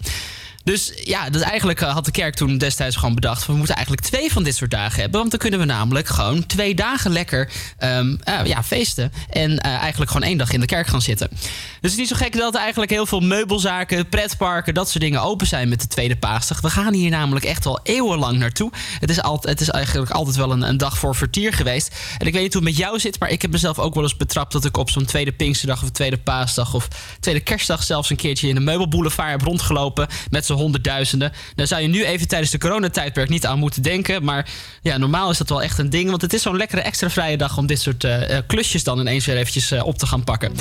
[0.64, 3.46] Dus ja, dus eigenlijk eh, had de kerk toen destijds gewoon bedacht...
[3.46, 5.20] we moeten eigenlijk twee van dit soort dagen hebben.
[5.20, 9.12] Want dan kunnen we namelijk gewoon twee dagen lekker ehm, eh, ja, feesten.
[9.30, 11.28] En eh, eigenlijk gewoon één dag in de kerk gaan zitten.
[11.30, 11.42] Dus
[11.82, 14.74] het is niet zo gek dat eigenlijk heel veel meubelzaken, pretparken...
[14.74, 16.62] dat soort dingen open zijn met de tweede paasdag.
[16.62, 18.72] We gaan hier namelijk echt al eeuwenlang naartoe.
[19.00, 21.96] Het is, altijd, het is eigenlijk altijd wel een, een dag voor vertier geweest.
[22.18, 23.20] En ik weet niet hoe het met jou zit...
[23.20, 24.52] maar ik heb mezelf ook wel eens betrapt...
[24.52, 26.74] dat ik op zo'n tweede Pinksterdag of tweede paasdag...
[26.74, 26.88] of
[27.20, 30.08] tweede kerstdag zelfs een keertje in de meubelboulevard heb rondgelopen...
[30.30, 31.32] met honderdduizenden.
[31.56, 34.24] Daar zou je nu even tijdens de coronatijdperk niet aan moeten denken.
[34.24, 34.50] Maar
[34.82, 36.10] ja, normaal is dat wel echt een ding.
[36.10, 39.00] Want het is zo'n lekkere extra vrije dag om dit soort eh, eh, klusjes dan
[39.00, 40.52] ineens weer eventjes eh, op te gaan pakken.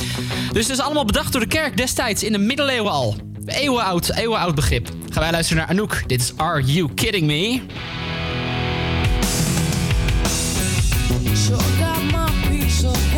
[0.53, 3.17] Dus het is allemaal bedacht door de kerk destijds in de middeleeuwen al.
[3.47, 4.89] Eeuwenoud, eeuwenoud begrip.
[5.11, 6.03] Gaan wij luisteren naar Anouk.
[6.07, 7.61] Dit is Are You Kidding Me?
[11.35, 13.12] Sure got my piece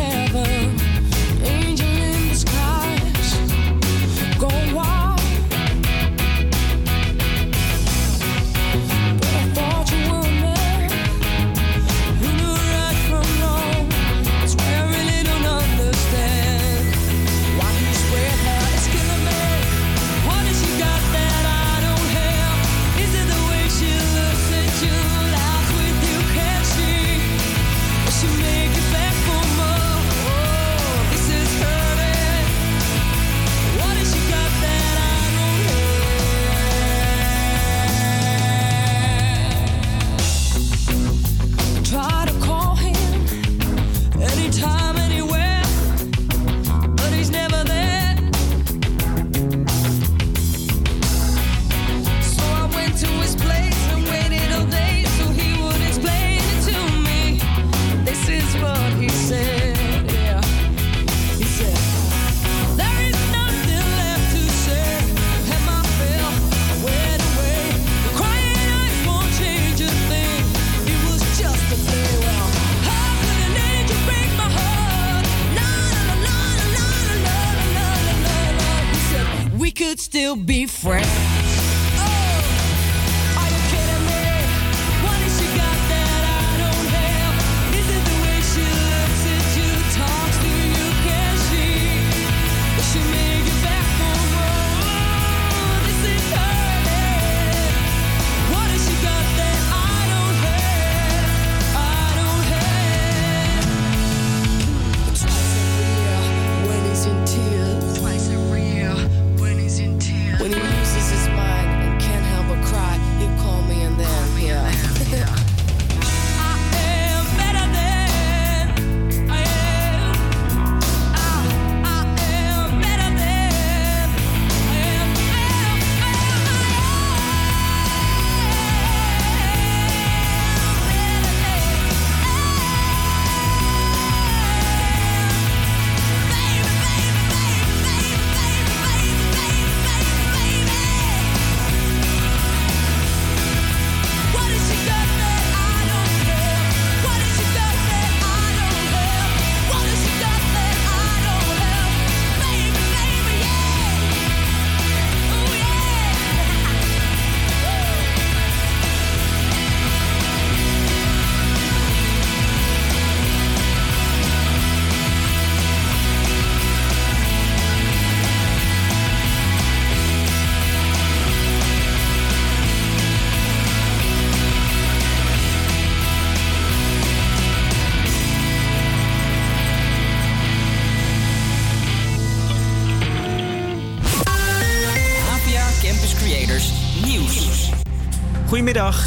[80.15, 81.24] still be friends.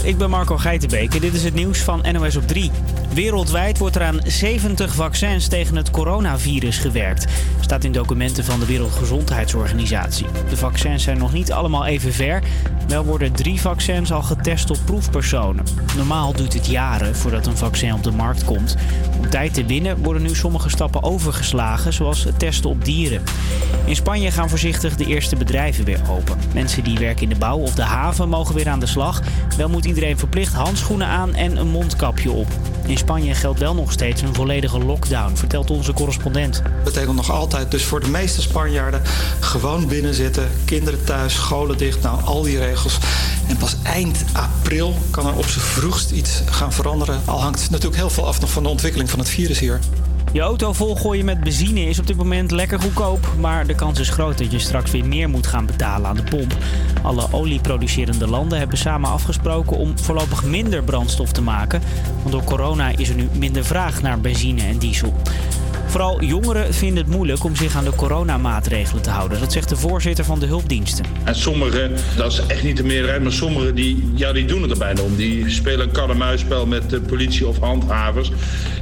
[0.09, 2.71] Ik ben Marco Geitenbeek en dit is het nieuws van NOS op 3.
[3.15, 7.27] Wereldwijd wordt er aan 70 vaccins tegen het coronavirus gewerkt.
[7.61, 10.27] Staat in documenten van de Wereldgezondheidsorganisatie.
[10.49, 12.43] De vaccins zijn nog niet allemaal even ver.
[12.89, 15.65] Wel worden drie vaccins al getest op proefpersonen.
[15.97, 18.77] Normaal duurt het jaren voordat een vaccin op de markt komt.
[19.19, 23.23] Om tijd te winnen worden nu sommige stappen overgeslagen, zoals het testen op dieren.
[23.85, 26.39] In Spanje gaan voorzichtig de eerste bedrijven weer open.
[26.55, 29.23] Mensen die werken in de bouw of de haven mogen weer aan de slag.
[29.57, 32.47] Wel moet iedereen verplicht handschoenen aan en een mondkapje op.
[32.87, 36.63] In Spanje geldt wel nog steeds een volledige lockdown, vertelt onze correspondent.
[36.63, 39.03] Dat betekent nog altijd dus voor de meeste Spanjaarden
[39.41, 42.99] gewoon binnen zitten, kinderen thuis, scholen dicht, nou al die regels.
[43.49, 47.21] En pas eind april kan er op z'n vroegst iets gaan veranderen.
[47.25, 49.81] Al hangt natuurlijk heel veel af nog van de ontwikkeling van het virus hier.
[50.33, 53.29] Je auto volgooien met benzine is op dit moment lekker goedkoop.
[53.41, 56.23] Maar de kans is groot dat je straks weer meer moet gaan betalen aan de
[56.23, 56.57] pomp.
[57.03, 61.83] Alle olieproducerende landen hebben samen afgesproken om voorlopig minder brandstof te maken.
[62.19, 65.15] Want door corona is er nu minder vraag naar benzine en diesel.
[65.89, 69.41] Vooral jongeren vinden het moeilijk om zich aan de coronamaatregelen te houden.
[69.41, 71.05] Dat zegt de voorzitter van de hulpdiensten.
[71.25, 74.71] En sommigen, dat is echt niet de meerderheid, maar sommigen die, ja, die doen het
[74.71, 75.17] er bijna om.
[75.17, 78.31] Die spelen een kat-en-muisspel met de politie of handhavers.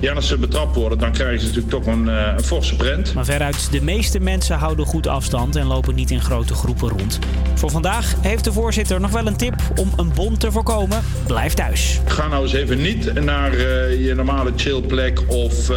[0.00, 3.14] Ja, als ze betrapt worden, dan krijgen ze natuurlijk toch een, eh, een forse prent.
[3.14, 7.18] Maar veruit de meeste mensen houden goed afstand en lopen niet in grote groepen rond.
[7.54, 10.98] Voor vandaag heeft de voorzitter nog wel een tip om een bond te voorkomen.
[11.26, 12.00] Blijf thuis.
[12.04, 15.76] Ga nou eens even niet naar eh, je normale chillplek of eh,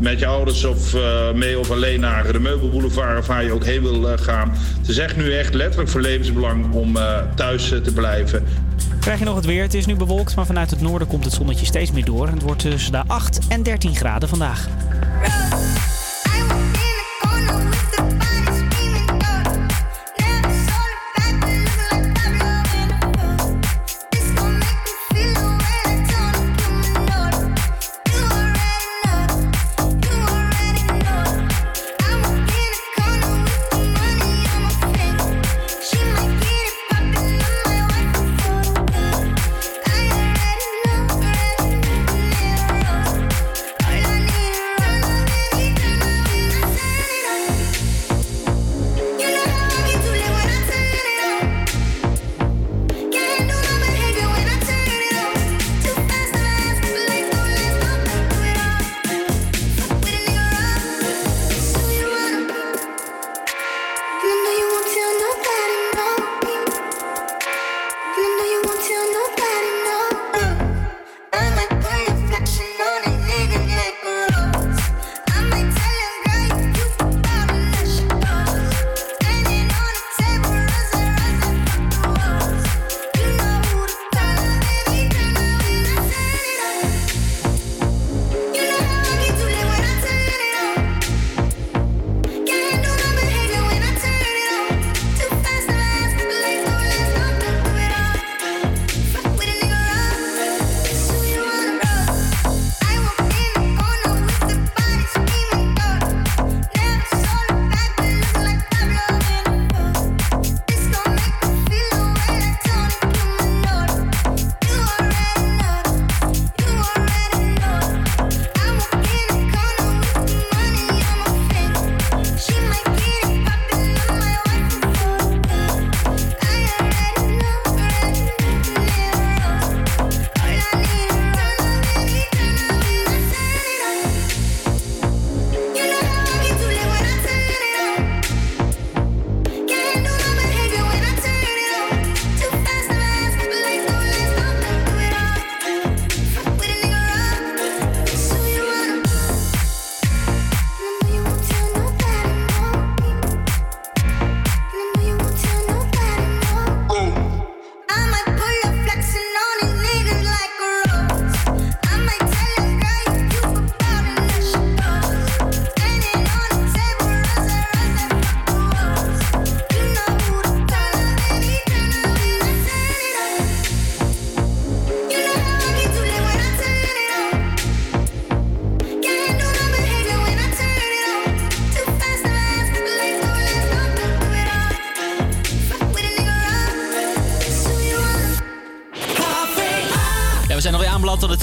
[0.00, 3.64] met je ouders of eh, mee of alleen naar de meubelboulevard of waar je ook
[3.64, 4.52] heen wil eh, gaan.
[4.78, 8.44] Het is echt nu echt letterlijk voor levensbelang om eh, thuis te blijven.
[9.00, 9.62] Krijg je nog het weer?
[9.62, 12.28] Het is nu bewolkt, maar vanuit het noorden komt het zonnetje steeds meer door.
[12.28, 14.68] Het wordt tussen de 8 en 13 graden vandaag.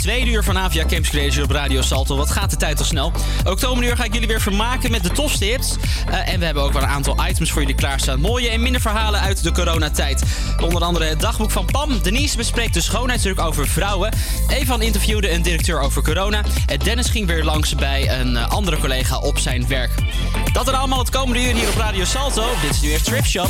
[0.08, 2.16] Tweede uur van Avia Campus Creators op Radio Salto.
[2.18, 3.12] Wat gaat de tijd toch snel?
[3.44, 3.60] Ook
[3.96, 5.76] ga ik jullie weer vermaken met de tofste hits.
[6.10, 8.20] Eh, en we hebben ook wel een aantal items voor jullie klaarstaan.
[8.20, 10.24] Mooie en minder verhalen uit de coronatijd.
[10.64, 12.02] Onder andere het dagboek van Pam.
[12.02, 14.14] Denise bespreekt de schoonheidsdruk over vrouwen.
[14.48, 16.44] Evan interviewde een directeur over corona.
[16.66, 19.92] En Dennis ging weer langs bij een eh, andere collega op zijn werk.
[20.54, 22.44] Dat en allemaal het komende uur hier op Radio Salto.
[22.62, 23.50] Dit is nu weer Thrift Shop.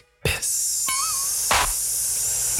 [0.23, 0.60] Piss.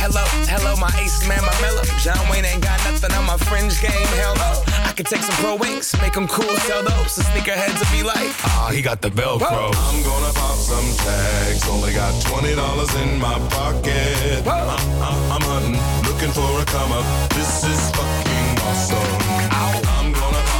[0.00, 1.84] Hello, hello, my ace man, my mellow.
[2.00, 4.08] John Wayne ain't got nothing on my fringe game.
[4.16, 4.64] Hell no.
[4.88, 7.16] I could take some pro wings, make them cool, sell those.
[7.16, 9.70] The sneakerheads will be like, ah, he got the Velcro.
[9.76, 11.68] I'm gonna pop some tags.
[11.68, 14.40] Only got twenty dollars in my pocket.
[14.48, 14.72] I'm,
[15.04, 15.76] I'm, I'm hunting,
[16.08, 17.04] looking for a come up.
[17.36, 19.39] This is fucking awesome.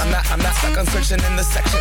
[0.00, 1.78] I'm not, I'm not stuck on searching in the section.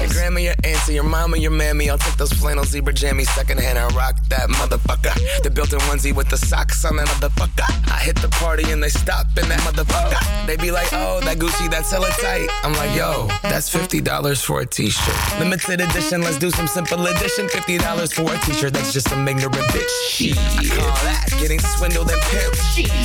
[0.00, 1.90] Your grandma, your auntie, your mama, your mammy.
[1.90, 5.42] I'll take those flannel zebra jammies secondhand and rock that motherfucker.
[5.42, 7.66] The built-in onesie with the socks on that motherfucker.
[7.90, 10.46] I hit the party and they stop in that motherfucker.
[10.46, 12.48] They be like, oh, that Gucci, that's hella tight.
[12.62, 15.40] I'm like, yo, that's $50 for a t-shirt.
[15.40, 17.48] Limited edition, let's do some simple edition.
[17.48, 19.90] $50 for a t-shirt, that's just some ignorant bitch.
[20.08, 20.38] Shit.
[20.38, 22.60] I call that getting swindled and pimped.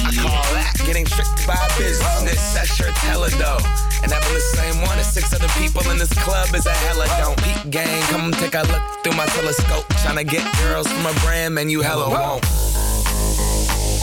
[0.05, 2.53] I call that getting tricked by business.
[2.53, 3.65] That shirt's hella dope.
[4.03, 4.17] And the
[4.51, 7.37] same one as six other people in this club is a hella don't.
[7.43, 9.85] Peak gang, come take a look through my telescope.
[10.03, 12.43] Tryna get girls from a brand, man, you hella won't.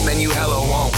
[0.05, 0.95] Man, you hella won't.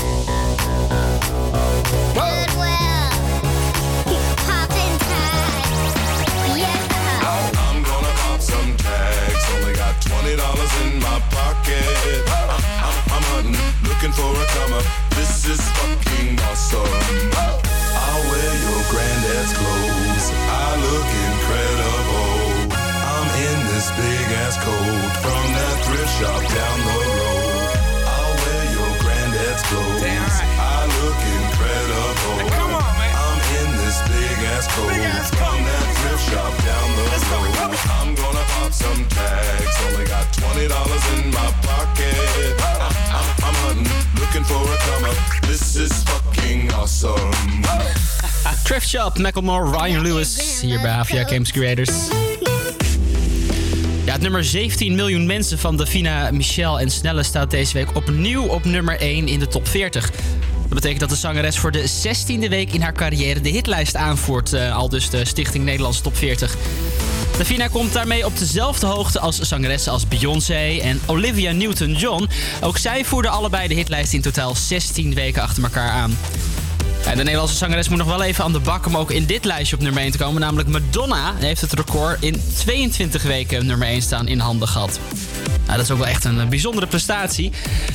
[7.64, 9.44] I'm gonna pop some tags.
[9.56, 11.84] Only got twenty dollars in my pocket.
[12.30, 12.50] I'm,
[12.88, 13.58] I'm, I'm hunting,
[13.88, 14.86] looking for a come up.
[15.18, 17.81] This is fucking awesome.
[17.94, 20.26] I'll wear your granddad's clothes.
[20.32, 22.72] I look incredible.
[22.72, 27.72] I'm in this big ass coat from that thrift shop down the road.
[28.08, 30.36] I'll wear your granddad's clothes.
[30.60, 32.50] I look incredible.
[32.56, 33.12] come on, man.
[33.12, 34.96] I'm in this big ass coat
[35.36, 37.76] from that thrift shop down the road.
[38.00, 39.76] I'm gonna pop some tags.
[39.88, 42.56] Only got twenty dollars in my pocket.
[42.62, 43.41] I'm, I'm,
[44.20, 45.42] Looking for a come up.
[45.48, 47.32] This is fucking awesome.
[48.64, 50.60] Thrift Shop, Macklemore, Ryan Lewis.
[50.62, 51.90] Hier bij Avia Games Creators.
[54.06, 58.44] Ja, het nummer 17 miljoen mensen van Davina, Michel en Snelle staat deze week opnieuw
[58.44, 60.10] op nummer 1 in de top 40.
[60.12, 64.54] Dat betekent dat de zangeres voor de 16e week in haar carrière de hitlijst aanvoert.
[64.54, 66.56] eh, al dus de Stichting Nederlandse Top 40.
[67.42, 72.30] Davina komt daarmee op dezelfde hoogte als zangeressen als Beyoncé en Olivia Newton-John.
[72.62, 76.18] Ook zij voerden allebei de hitlijst in totaal 16 weken achter elkaar aan.
[77.04, 79.76] De Nederlandse zangeres moet nog wel even aan de bak om ook in dit lijstje
[79.76, 80.42] op nummer 1 te komen.
[80.42, 85.00] Namelijk Madonna heeft het record in 22 weken nummer 1 staan in handen gehad.
[85.72, 87.52] Nou, dat is ook wel echt een eh, bijzondere prestatie.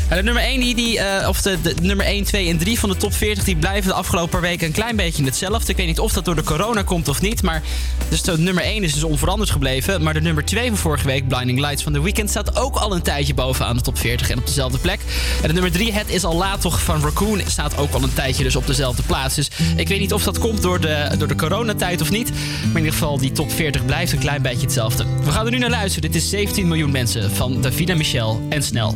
[0.08, 2.88] Eh, de nummer 1, die, die, eh, of de, nummer 1, 2 en 3 van
[2.88, 3.44] de top 40...
[3.44, 5.70] die blijven de afgelopen paar weken een klein beetje hetzelfde.
[5.70, 7.42] Ik weet niet of dat door de corona komt of niet.
[7.42, 7.62] Maar
[8.08, 10.02] dus de nummer 1 is dus onveranderd gebleven.
[10.02, 12.30] Maar de nummer 2 van vorige week, Blinding Lights van The Weeknd...
[12.30, 15.00] staat ook al een tijdje bovenaan de top 40 en op dezelfde plek.
[15.42, 17.40] En de nummer 3, Het is al laat toch van Raccoon...
[17.46, 19.34] staat ook al een tijdje dus op dezelfde plaats.
[19.34, 22.30] Dus ik weet niet of dat komt door de, door de coronatijd of niet.
[22.30, 25.04] Maar in ieder geval, die top 40 blijft een klein beetje hetzelfde.
[25.24, 26.10] We gaan er nu naar luisteren.
[26.10, 28.94] Dit is 17 miljoen mensen van Davina Michel en Snel.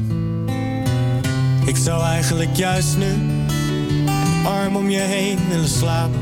[1.64, 3.14] Ik zou eigenlijk juist nu
[4.44, 6.20] arm om je heen willen slapen.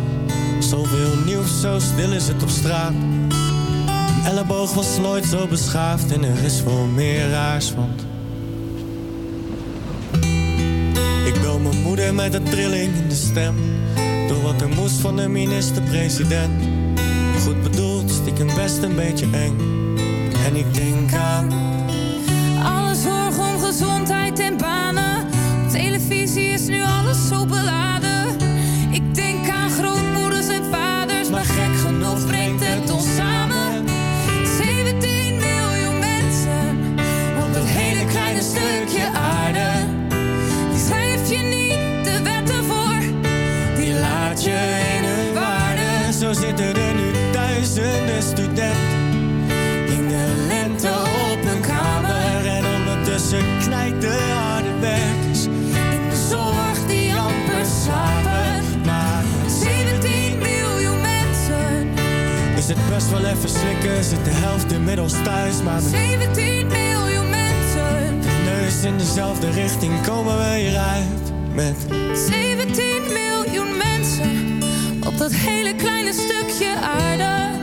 [0.58, 2.92] Zoveel nieuws, zo stil is het op straat.
[2.92, 8.06] Een elleboog was nooit zo beschaafd en er is veel meer raars, want...
[11.26, 13.54] Ik bel mijn moeder met een trilling in de stem.
[14.28, 16.62] Door wat er moest van de minister-president.
[17.44, 19.56] Goed bedoeld, stiekem best een beetje eng.
[20.46, 21.68] En ik denk aan...
[23.68, 25.26] Gezondheid en banen.
[25.70, 28.07] Televisie is nu alles zo beladen.
[63.28, 65.62] Even slikken, zit de helft inmiddels thuis.
[65.62, 68.20] Maar met 17 miljoen mensen.
[68.20, 71.32] de neus in dezelfde richting komen we hieruit.
[71.54, 71.76] Met
[72.28, 74.60] 17 miljoen mensen
[75.06, 77.57] op dat hele kleine stukje aarde.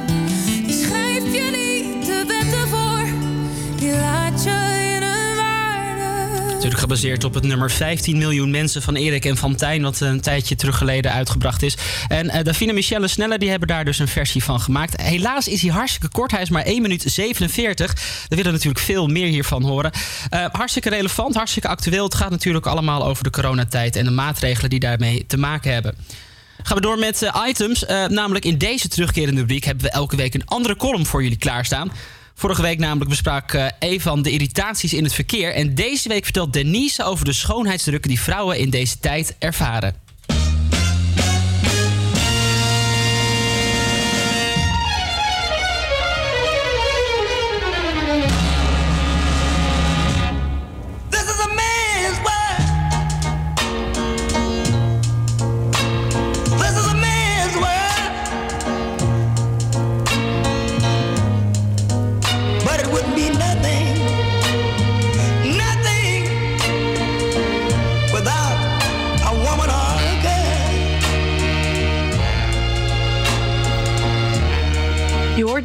[6.65, 10.21] Natuurlijk gebaseerd op het nummer 15 miljoen mensen van Erik en Van Tijn, wat een
[10.21, 11.77] tijdje terug geleden uitgebracht is.
[12.07, 15.01] En eh Davina Michelle en Snelle die hebben daar dus een versie van gemaakt.
[15.01, 17.93] Helaas is hij hartstikke kort, hij is maar 1 minuut 47.
[18.29, 19.91] We willen natuurlijk veel meer hiervan horen.
[20.29, 22.03] Eh, hartstikke relevant, hartstikke actueel.
[22.03, 25.95] Het gaat natuurlijk allemaal over de coronatijd en de maatregelen die daarmee te maken hebben.
[26.63, 27.85] Gaan we door met eh, items.
[28.07, 31.91] Namelijk in deze terugkerende rubriek hebben we elke week een andere column voor jullie klaarstaan.
[32.37, 35.53] Vorige week namelijk besprak eh Evan de irritaties in het verkeer.
[35.53, 40.04] En deze week vertelt Denise over de schoonheidsdrukken die vrouwen in deze tijd ervaren.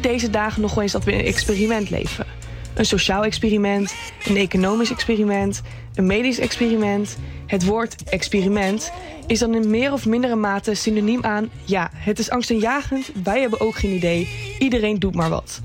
[0.01, 2.25] Deze dagen nog wel eens dat we een experiment leven.
[2.73, 3.93] Een sociaal experiment,
[4.25, 5.61] een economisch experiment,
[5.95, 7.17] een medisch experiment.
[7.47, 8.91] Het woord experiment
[9.27, 11.49] is dan in meer of mindere mate synoniem aan...
[11.65, 14.29] ja, het is angstaanjagend, wij hebben ook geen idee,
[14.59, 15.61] iedereen doet maar wat.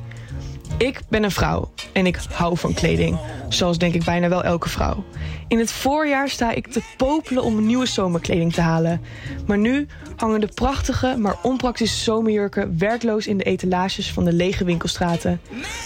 [0.79, 3.19] Ik ben een vrouw en ik hou van kleding.
[3.49, 5.05] Zoals denk ik bijna wel elke vrouw.
[5.49, 9.01] In het voorjaar sta ik te popelen om nieuwe zomerkleding te halen.
[9.47, 9.87] Maar nu
[10.17, 15.41] hangen de prachtige, maar onpraktische zomerjurken werkloos in de etalages van de lege winkelstraten.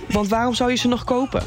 [0.09, 1.43] Want waarom zou je ze nog kopen?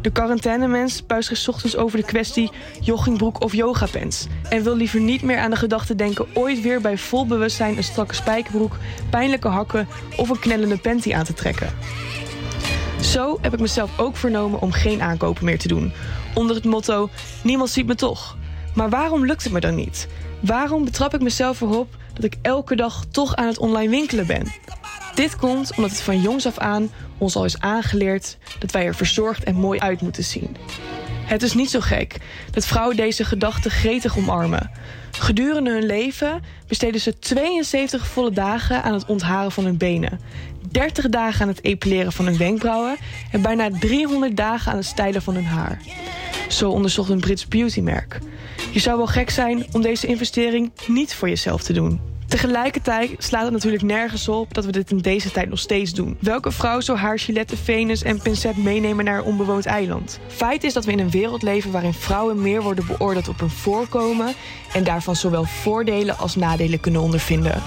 [0.00, 2.50] De quarantainemens buist zich ochtends over de kwestie
[2.80, 4.26] joggingbroek of yogapants.
[4.48, 7.84] En wil liever niet meer aan de gedachte denken ooit weer bij vol bewustzijn een
[7.84, 8.76] strakke spijkerbroek,
[9.10, 11.68] pijnlijke hakken of een knellende panty aan te trekken.
[13.00, 15.92] Zo heb ik mezelf ook vernomen om geen aankopen meer te doen.
[16.34, 17.10] Onder het motto:
[17.42, 18.36] niemand ziet me toch.
[18.74, 20.08] Maar waarom lukt het me dan niet?
[20.40, 24.52] Waarom betrap ik mezelf erop dat ik elke dag toch aan het online winkelen ben?
[25.14, 28.94] Dit komt omdat het van jongs af aan ons al is aangeleerd dat wij er
[28.94, 30.56] verzorgd en mooi uit moeten zien.
[31.24, 32.16] Het is niet zo gek
[32.50, 34.70] dat vrouwen deze gedachte gretig omarmen.
[35.18, 40.20] Gedurende hun leven besteden ze 72 volle dagen aan het ontharen van hun benen,
[40.70, 42.96] 30 dagen aan het epileren van hun wenkbrauwen
[43.30, 45.80] en bijna 300 dagen aan het stijlen van hun haar.
[46.48, 48.18] Zo onderzocht een Brits beautymerk.
[48.72, 52.13] Je zou wel gek zijn om deze investering niet voor jezelf te doen.
[52.28, 56.16] Tegelijkertijd slaat het natuurlijk nergens op dat we dit in deze tijd nog steeds doen.
[56.20, 60.18] Welke vrouw zou haar Gillette, Venus en pincet meenemen naar een onbewoond eiland?
[60.26, 63.50] Feit is dat we in een wereld leven waarin vrouwen meer worden beoordeeld op hun
[63.50, 64.34] voorkomen
[64.72, 67.62] en daarvan zowel voordelen als nadelen kunnen ondervinden.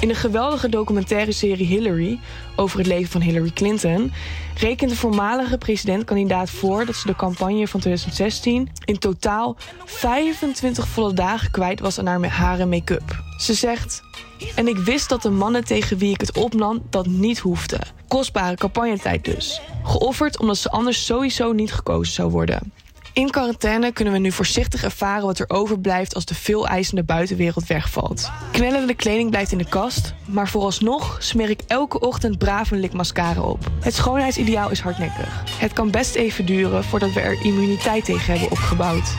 [0.00, 2.18] In de geweldige documentaire serie Hillary
[2.56, 4.12] over het leven van Hillary Clinton
[4.60, 11.12] rekent de voormalige presidentkandidaat voor dat ze de campagne van 2016 in totaal 25 volle
[11.12, 13.22] dagen kwijt was aan haar make-up.
[13.38, 14.02] Ze zegt:
[14.54, 17.80] En ik wist dat de mannen tegen wie ik het opnam dat niet hoefden.
[18.08, 19.60] Kostbare campagnetijd dus.
[19.84, 22.72] Geofferd omdat ze anders sowieso niet gekozen zou worden.
[23.20, 27.66] In quarantaine kunnen we nu voorzichtig ervaren wat er overblijft als de veel eisende buitenwereld
[27.66, 28.30] wegvalt.
[28.52, 32.92] Knellende kleding blijft in de kast, maar vooralsnog smeer ik elke ochtend braaf een lik
[32.92, 33.70] mascara op.
[33.80, 35.42] Het schoonheidsideaal is hardnekkig.
[35.58, 39.14] Het kan best even duren voordat we er immuniteit tegen hebben opgebouwd.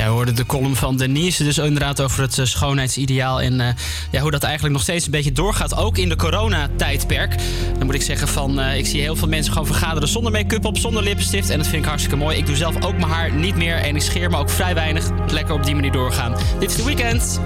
[0.00, 3.40] Ja, we hoorden de column van Denise, dus inderdaad over het eh, schoonheidsideaal.
[3.40, 3.68] En eh,
[4.10, 7.36] ja, hoe dat eigenlijk nog steeds een beetje doorgaat, ook in de coronatijdperk.
[7.78, 10.64] Dan moet ik zeggen van, eh, ik zie heel veel mensen gewoon vergaderen zonder make-up
[10.64, 11.50] op, zonder lippenstift.
[11.50, 12.36] En dat vind ik hartstikke mooi.
[12.36, 15.08] Ik doe zelf ook mijn haar niet meer en ik scheer me ook vrij weinig.
[15.30, 16.36] Lekker op die manier doorgaan.
[16.58, 17.40] Dit is de weekend.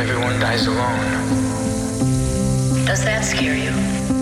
[0.00, 0.98] Everyone dies alone.
[2.86, 4.19] Does that scare you?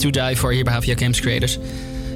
[0.00, 1.58] To Die For, hier bij Havia Games Creators.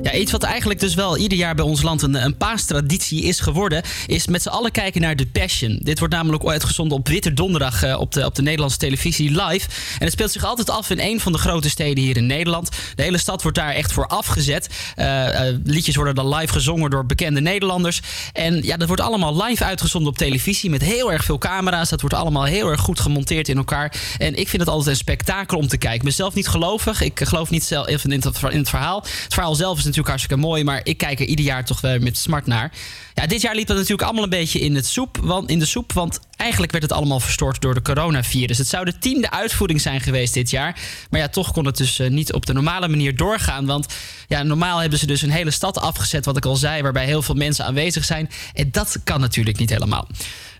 [0.04, 3.40] Ja, iets wat eigenlijk dus wel ieder jaar bij ons land een, een paastraditie is
[3.40, 3.82] geworden...
[4.06, 5.78] is met z'n allen kijken naar The Passion.
[5.82, 9.68] Dit wordt namelijk uitgezonden op Witte Donderdag eh, op, de, op de Nederlandse televisie live.
[9.98, 12.70] En het speelt zich altijd af in een van de grote steden hier in Nederland.
[12.94, 14.68] De hele stad wordt daar echt voor afgezet.
[14.94, 18.00] Eh, eh, liedjes worden dan live gezongen door bekende Nederlanders.
[18.44, 20.70] En ja, dat wordt allemaal live uitgezonden op televisie...
[20.70, 21.88] met heel erg veel camera's.
[21.88, 23.94] Dat wordt allemaal heel erg goed gemonteerd in elkaar.
[24.18, 25.98] En ik vind het altijd een spektakel om te kijken.
[25.98, 27.00] Ik ben zelf niet gelovig.
[27.00, 28.38] Ik geloof niet zelf in het,
[28.68, 29.00] verhaal.
[29.02, 32.02] Het verhaal zelf is natuurlijk hartstikke mooi, maar ik kijk er ieder jaar toch weer
[32.02, 32.72] met smart naar.
[33.14, 35.66] Ja, dit jaar liep dat natuurlijk allemaal een beetje in, het soep, want, in de
[35.66, 38.58] soep, want eigenlijk werd het allemaal verstoord door de coronavirus.
[38.58, 40.80] Het zou de tiende uitvoering zijn geweest dit jaar,
[41.10, 43.86] maar ja, toch kon het dus eh, niet op de normale manier doorgaan, want
[44.28, 47.22] ja, normaal hebben ze dus een hele stad afgezet, wat ik al zei, waarbij heel
[47.22, 48.30] veel mensen aanwezig zijn.
[48.52, 50.06] En dat kan natuurlijk niet helemaal.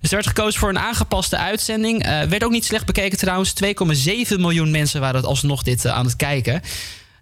[0.01, 2.03] Dus er werd gekozen voor een aangepaste uitzending.
[2.03, 3.53] Eh, werd ook niet slecht bekeken trouwens.
[3.53, 6.63] 2,7 miljoen mensen waren alsnog dit eh, aan het kijken.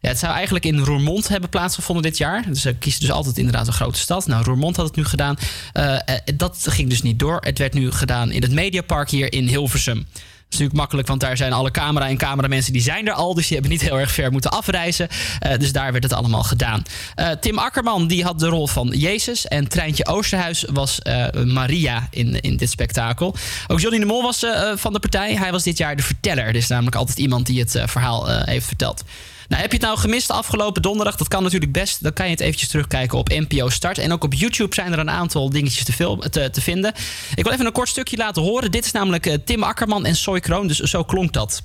[0.02, 2.44] Het zou eigenlijk in Roermond hebben plaatsgevonden dit jaar.
[2.48, 4.26] Dus ze kiezen dus altijd inderdaad een grote stad.
[4.26, 5.36] Nou, Roermond had het nu gedaan.
[5.72, 6.00] Eh, eh,
[6.34, 7.38] dat ging dus niet door.
[7.40, 10.06] Het werd nu gedaan in het Mediapark hier in Hilversum.
[10.52, 13.34] Dat is natuurlijk makkelijk, want daar zijn alle camera- en cameramensen die zijn er al.
[13.34, 15.08] Dus die hebben niet heel erg ver moeten afreizen.
[15.38, 16.82] Eh, dus daar werd het allemaal gedaan.
[17.14, 19.46] Eh, Tim Akkerman die had de rol van Jezus.
[19.46, 23.34] En Treintje Oosterhuis was eh, Maria in, in dit spektakel.
[23.66, 25.36] Ook Johnny de Mol was eh, van de partij.
[25.36, 26.44] Hij was dit jaar de verteller.
[26.46, 29.04] Er is namelijk altijd iemand die het eh, verhaal eh, heeft verteld.
[29.52, 31.16] Nou, heb je het nou gemist afgelopen donderdag?
[31.16, 32.02] Dat kan natuurlijk best.
[32.02, 33.98] Dan kan je het eventjes terugkijken op NPO Start.
[33.98, 36.92] En ook op YouTube zijn er een aantal dingetjes te, film, te, te vinden.
[37.34, 38.70] Ik wil even een kort stukje laten horen.
[38.70, 40.66] Dit is namelijk eh, Tim Akkerman en Soy Kroon.
[40.66, 41.62] Dus zo klonk dat.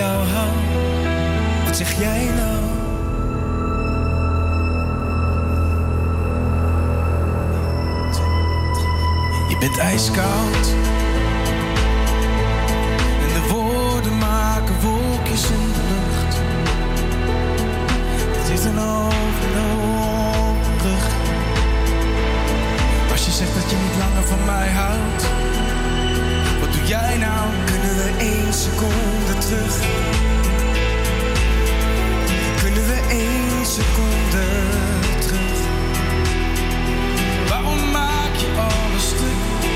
[0.00, 0.50] Jou hou,
[1.64, 2.60] wat zeg jij nou?
[9.48, 10.66] Je bent ijskoud.
[13.24, 16.36] En de woorden maken wolkjes in de lucht.
[18.38, 18.78] Het is een
[20.82, 21.06] rug.
[23.10, 25.22] Als je zegt dat je niet langer van mij houdt,
[26.60, 27.48] wat doe jij nou?
[27.64, 29.19] Kunnen we één seconde
[29.50, 29.78] terug?
[32.62, 34.46] Kunnen we één seconde
[35.26, 35.58] terug?
[37.48, 39.68] Waarom maak je alles stuk?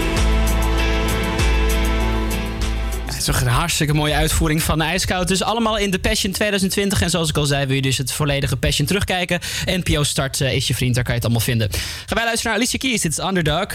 [3.04, 5.28] Het is toch een hartstikke mooie uitvoering van de IJskoud.
[5.28, 7.02] Dus allemaal in de Passion 2020.
[7.02, 9.40] En zoals ik al zei, wil je dus het volledige Passion terugkijken.
[9.64, 11.68] NPO Start eh, is je vriend, daar kan je het allemaal vinden.
[11.72, 13.66] Gaan wij luisteren naar Alicia Keys, dit is Underdog.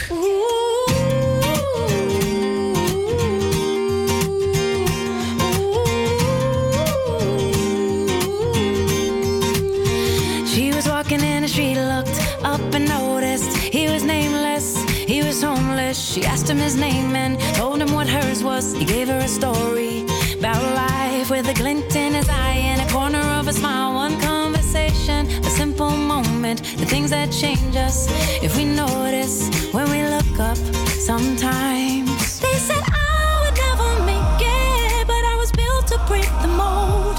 [16.10, 18.74] She asked him his name and told him what hers was.
[18.74, 20.06] He gave her a story
[20.40, 23.94] about life with a glint in his eye and a corner of a smile.
[23.94, 28.08] One conversation, a simple moment, the things that change us
[28.42, 30.58] if we notice when we look up
[30.98, 32.40] sometimes.
[32.40, 37.18] They said I would never make it, but I was built to break the mold.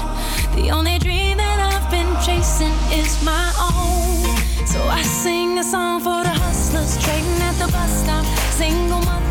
[0.53, 4.35] The only dream that I've been chasing is my own.
[4.67, 9.30] So I sing a song for the hustlers trading at the bus stop single mother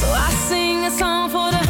[0.00, 1.67] So I sing a song for the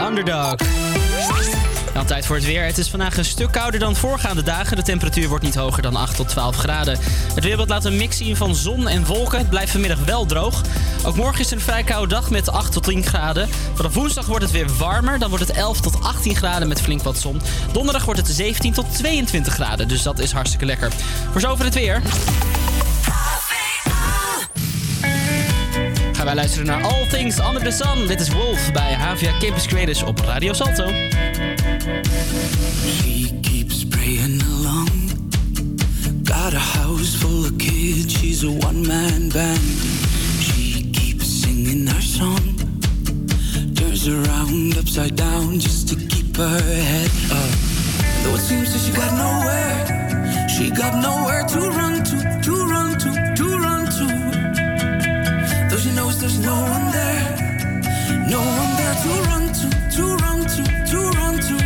[0.00, 0.54] Underdog.
[2.06, 2.64] Tijd voor het weer.
[2.64, 4.76] Het is vandaag een stuk kouder dan voorgaande dagen.
[4.76, 6.98] De temperatuur wordt niet hoger dan 8 tot 12 graden.
[7.34, 9.38] Het weerbeeld laat een mix zien van zon en wolken.
[9.38, 10.62] Het blijft vanmiddag wel droog.
[11.04, 13.48] Ook morgen is een vrij koude dag met 8 tot 10 graden.
[13.74, 15.18] Vanaf woensdag wordt het weer warmer.
[15.18, 17.40] Dan wordt het 11 tot 18 graden met flink wat zon.
[17.72, 19.88] Donderdag wordt het 17 tot 22 graden.
[19.88, 20.92] Dus dat is hartstikke lekker.
[21.32, 22.02] Voor zover het weer.
[26.26, 28.06] Wij luisteren naar All Things Under the Sun.
[28.06, 30.86] Dit is Wolf bij Havia Campus Creators op Radio Salto.
[32.84, 34.88] She keeps praying along.
[36.24, 39.60] Got a house full of kids, she's a one man band.
[40.40, 42.60] She keeps singing her song.
[43.74, 47.50] Turns around upside down just to keep her head up.
[48.22, 52.55] Though it seems that she got nowhere, she got nowhere to run to, to,
[56.26, 57.36] there's no one there,
[58.28, 61.65] no one there to run to, to run to, to run to.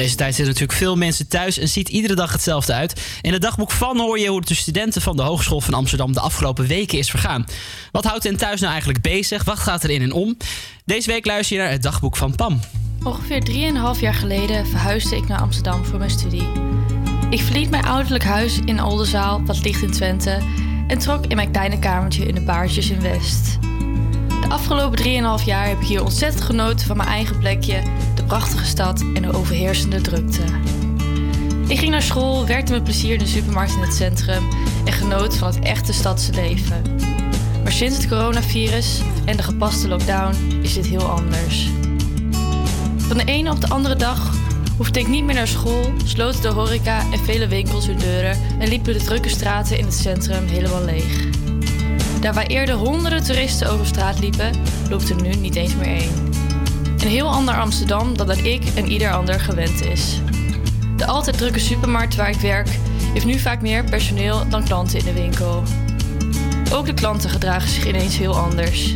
[0.00, 3.00] Deze tijd zitten natuurlijk veel mensen thuis en ziet iedere dag hetzelfde uit.
[3.20, 6.12] In het dagboek van hoor je hoe het de studenten van de Hogeschool van Amsterdam
[6.12, 7.46] de afgelopen weken is vergaan.
[7.92, 9.44] Wat houdt hen thuis nou eigenlijk bezig?
[9.44, 10.36] Wat gaat er in en om?
[10.84, 12.60] Deze week luister je naar het dagboek van Pam.
[13.02, 13.42] Ongeveer
[13.94, 16.48] 3,5 jaar geleden verhuisde ik naar Amsterdam voor mijn studie.
[17.30, 20.38] Ik verliet mijn ouderlijk huis in Oldenzaal, wat ligt in Twente,
[20.88, 23.58] en trok in mijn kleine kamertje in de Baartjes in West.
[24.40, 24.98] De afgelopen
[25.40, 27.82] 3,5 jaar heb ik hier ontzettend genoten van mijn eigen plekje,
[28.30, 30.42] prachtige stad en de overheersende drukte.
[31.66, 34.48] Ik ging naar school, werkte met plezier in de supermarkt in het centrum
[34.84, 36.82] en genoot van het echte stadse leven.
[37.62, 41.68] Maar sinds het coronavirus en de gepaste lockdown is dit heel anders.
[42.96, 44.34] Van de ene op de andere dag
[44.76, 48.68] hoefde ik niet meer naar school, sloten de horeca en vele winkels hun deuren en
[48.68, 51.28] liepen de drukke straten in het centrum helemaal leeg.
[52.20, 54.50] Daar waar eerder honderden toeristen over straat liepen,
[54.90, 56.29] loopt er nu niet eens meer één.
[57.00, 60.20] Een heel ander Amsterdam dan dat ik en ieder ander gewend is.
[60.96, 62.68] De altijd drukke supermarkt waar ik werk
[63.12, 65.62] heeft nu vaak meer personeel dan klanten in de winkel.
[66.72, 68.94] Ook de klanten gedragen zich ineens heel anders.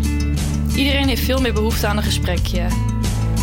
[0.75, 2.67] Iedereen heeft veel meer behoefte aan een gesprekje.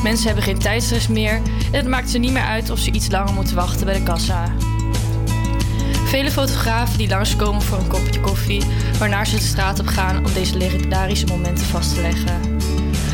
[0.04, 1.34] Mensen hebben geen tijdstress meer
[1.72, 4.04] en het maakt ze niet meer uit of ze iets langer moeten wachten bij de
[4.04, 4.54] kassa.
[6.06, 8.64] Vele fotografen die langskomen voor een kopje koffie,
[9.00, 12.61] waarna ze de straat op gaan om deze legendarische momenten vast te leggen.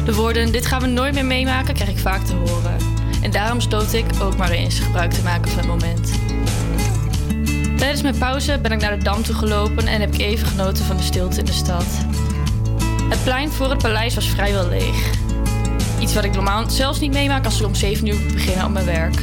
[0.07, 2.77] De woorden: Dit gaan we nooit meer meemaken, krijg ik vaak te horen.
[3.21, 6.11] En daarom stoot ik ook maar eens gebruik te maken van het moment.
[7.77, 10.85] Tijdens mijn pauze ben ik naar de dam toe gelopen en heb ik even genoten
[10.85, 11.85] van de stilte in de stad.
[13.09, 15.11] Het plein voor het paleis was vrijwel leeg.
[15.99, 18.85] Iets wat ik normaal zelfs niet meemaak als ik om 7 uur beginnen op mijn
[18.85, 19.21] werk.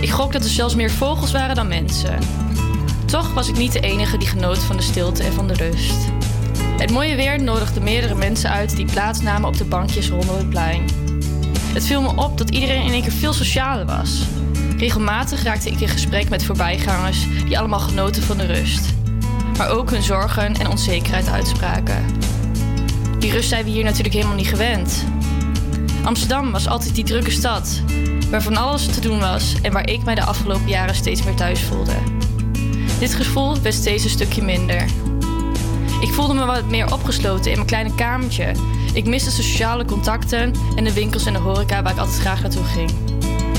[0.00, 2.18] Ik gok dat er zelfs meer vogels waren dan mensen.
[3.04, 6.11] Toch was ik niet de enige die genoot van de stilte en van de rust.
[6.78, 10.84] Het mooie weer nodigde meerdere mensen uit die plaatsnamen op de bankjes rondom het plein.
[11.72, 14.22] Het viel me op dat iedereen in één keer veel socialer was.
[14.78, 18.94] Regelmatig raakte ik in gesprek met voorbijgangers die allemaal genoten van de rust.
[19.56, 22.04] Maar ook hun zorgen en onzekerheid uitspraken.
[23.18, 25.04] Die rust zijn we hier natuurlijk helemaal niet gewend.
[26.04, 27.82] Amsterdam was altijd die drukke stad,
[28.30, 31.34] waar van alles te doen was en waar ik mij de afgelopen jaren steeds meer
[31.34, 31.94] thuis voelde.
[32.98, 34.84] Dit gevoel werd steeds een stukje minder.
[36.02, 38.52] Ik voelde me wat meer opgesloten in mijn kleine kamertje.
[38.94, 42.64] Ik miste sociale contacten en de winkels en de horeca waar ik altijd graag naartoe
[42.64, 42.90] ging.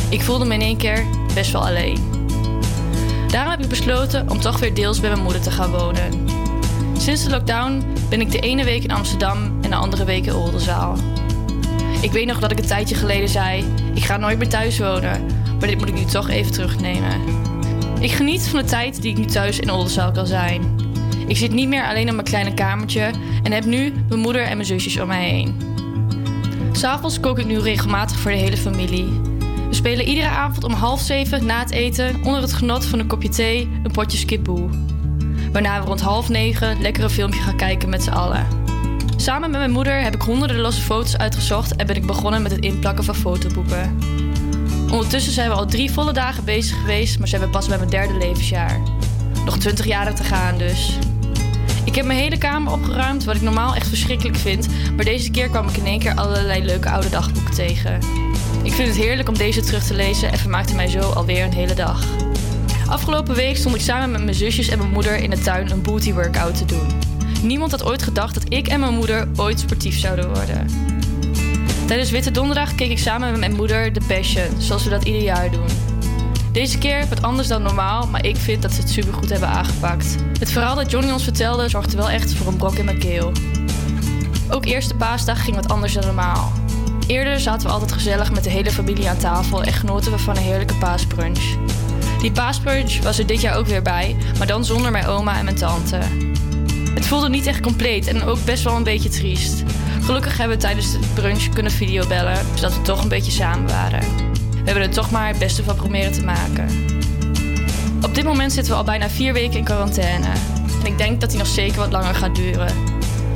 [0.10, 1.98] Ik voelde me in één keer best wel alleen.
[3.28, 6.28] Daarom heb ik besloten om toch weer deels bij mijn moeder te gaan wonen.
[6.98, 10.36] Sinds de lockdown ben ik de ene week in Amsterdam en de andere week in
[10.36, 10.98] Oldenzaal.
[12.02, 15.26] Ik weet nog dat ik een tijdje geleden zei: ik ga nooit meer thuis wonen,
[15.60, 17.22] maar dit moet ik nu toch even terugnemen.
[18.00, 20.83] Ik geniet van de tijd die ik nu thuis in Oldenzaal kan zijn.
[21.28, 23.12] Ik zit niet meer alleen op mijn kleine kamertje
[23.44, 25.56] en heb nu mijn moeder en mijn zusjes om mij heen.
[26.72, 29.22] S'avonds kook ik nu regelmatig voor de hele familie.
[29.70, 33.08] We spelen iedere avond om half zeven na het eten onder het genot van een
[33.08, 34.70] kopje thee een potje skipboe.
[35.52, 38.48] Waarna we rond half negen lekker een filmpje gaan kijken met z'n allen.
[39.16, 42.52] Samen met mijn moeder heb ik honderden losse foto's uitgezocht en ben ik begonnen met
[42.52, 43.98] het inplakken van fotoboeken.
[44.92, 47.90] Ondertussen zijn we al drie volle dagen bezig geweest, maar zijn we pas bij mijn
[47.90, 48.82] derde levensjaar.
[49.46, 50.98] Nog twintig jaren te gaan dus.
[51.94, 55.50] Ik heb mijn hele kamer opgeruimd, wat ik normaal echt verschrikkelijk vind, maar deze keer
[55.50, 58.00] kwam ik in één keer allerlei leuke oude dagboeken tegen.
[58.64, 61.54] Ik vind het heerlijk om deze terug te lezen en vermaakte mij zo alweer een
[61.54, 62.06] hele dag.
[62.90, 65.82] Afgelopen week stond ik samen met mijn zusjes en mijn moeder in de tuin een
[65.82, 66.88] booty workout te doen.
[67.44, 70.68] Niemand had ooit gedacht dat ik en mijn moeder ooit sportief zouden worden.
[71.86, 75.22] Tijdens Witte Donderdag keek ik samen met mijn moeder The Passion, zoals we dat ieder
[75.22, 75.83] jaar doen.
[76.54, 80.16] Deze keer wat anders dan normaal, maar ik vind dat ze het supergoed hebben aangepakt.
[80.40, 83.32] Het verhaal dat Johnny ons vertelde zorgde wel echt voor een brok in mijn keel.
[84.50, 86.52] Ook eerste paasdag ging wat anders dan normaal.
[87.08, 90.36] Eerder zaten we altijd gezellig met de hele familie aan tafel en genoten we van
[90.38, 91.58] een heerlijke paasbrunch.
[92.22, 95.46] Die paasbrunch was er dit jaar ook weer bij, maar dan zonder mijn oma en
[95.46, 96.00] mijn tante.
[96.94, 99.64] Het voelde niet echt compleet en ook best wel een beetje triest.
[100.02, 104.33] Gelukkig hebben we tijdens de brunch kunnen videobellen, zodat we toch een beetje samen waren.
[104.64, 106.68] We hebben er toch maar het beste van proberen te maken.
[108.02, 110.28] Op dit moment zitten we al bijna vier weken in quarantaine.
[110.80, 112.76] En ik denk dat die nog zeker wat langer gaat duren.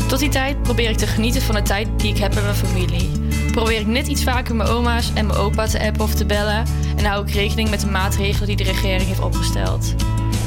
[0.08, 2.56] Tot die tijd probeer ik te genieten van de tijd die ik heb met mijn
[2.56, 3.10] familie.
[3.52, 6.64] Probeer ik net iets vaker mijn oma's en mijn opa te appen of te bellen.
[6.96, 9.96] En hou ik rekening met de maatregelen die de regering heeft opgesteld.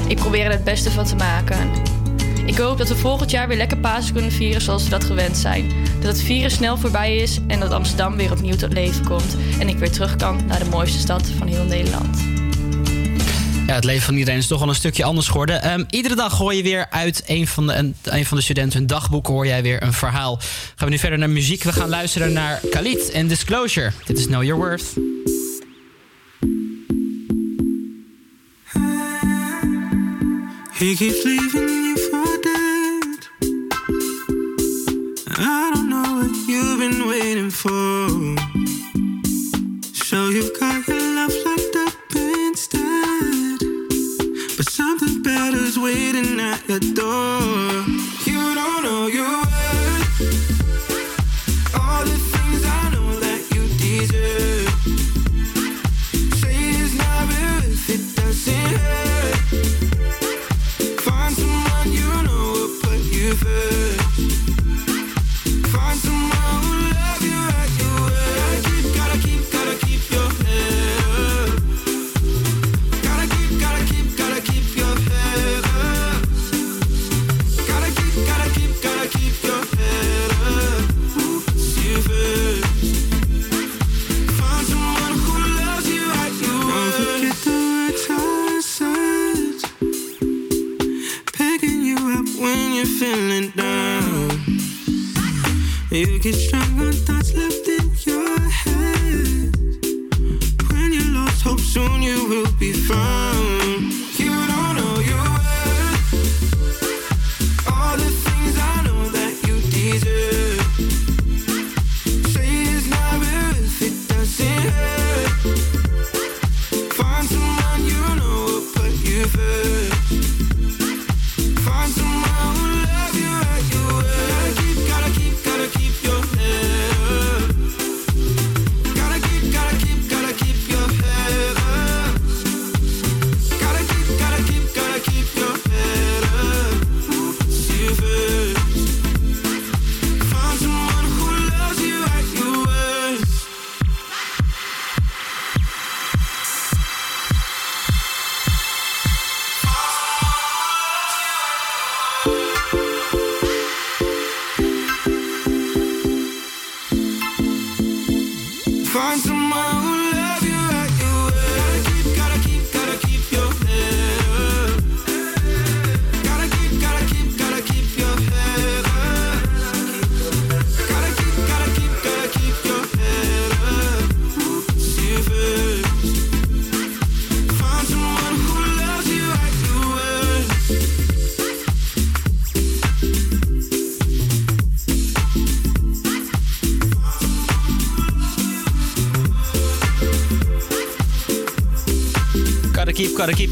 [0.06, 1.70] Ik probeer er het beste van te maken.
[2.46, 5.36] Ik hoop dat we volgend jaar weer lekker Pasen kunnen vieren zoals we dat gewend
[5.36, 5.72] zijn.
[6.00, 9.36] Dat het virus snel voorbij is en dat Amsterdam weer opnieuw tot leven komt.
[9.58, 12.18] En ik weer terug kan naar de mooiste stad van heel Nederland.
[13.66, 15.62] Ja, het leven van iedereen is toch wel een stukje anders geworden.
[15.62, 18.86] Ehm, iedere dag hoor je weer uit een van, de, een, van de studenten hun
[18.86, 20.38] dagboeken hoor jij weer een verhaal.
[20.74, 21.62] Gaan we nu verder naar muziek.
[21.62, 23.92] We gaan luisteren naar Khalid en Disclosure.
[24.04, 24.94] Dit is Know Your Worth.
[30.78, 31.89] He keeps leaving
[36.90, 37.99] been waiting for.
[96.10, 97.19] You get strong on thoughts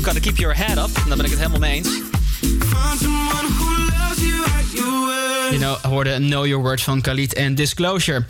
[0.08, 0.94] gotta keep, your head up.
[1.06, 1.88] Daar ben ik het helemaal mee eens.
[5.50, 8.24] Je hoorde Know Your Words van Khalid en Disclosure.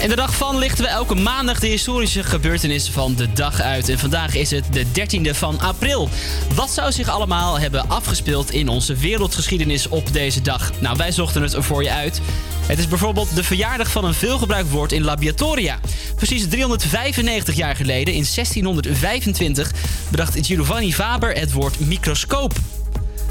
[0.00, 3.88] In de dag van lichten we elke maandag de historische gebeurtenissen van de dag uit.
[3.88, 6.08] En vandaag is het de 13e van april.
[6.54, 10.72] Wat zou zich allemaal hebben afgespeeld in onze wereldgeschiedenis op deze dag?
[10.80, 12.20] Nou, wij zochten het er voor je uit.
[12.66, 15.78] Het is bijvoorbeeld de verjaardag van een veelgebruikt woord in laboratoria.
[16.16, 19.72] Precies 395 jaar geleden, in 1625,
[20.08, 22.52] bedacht Giovanni Faber het woord microscoop.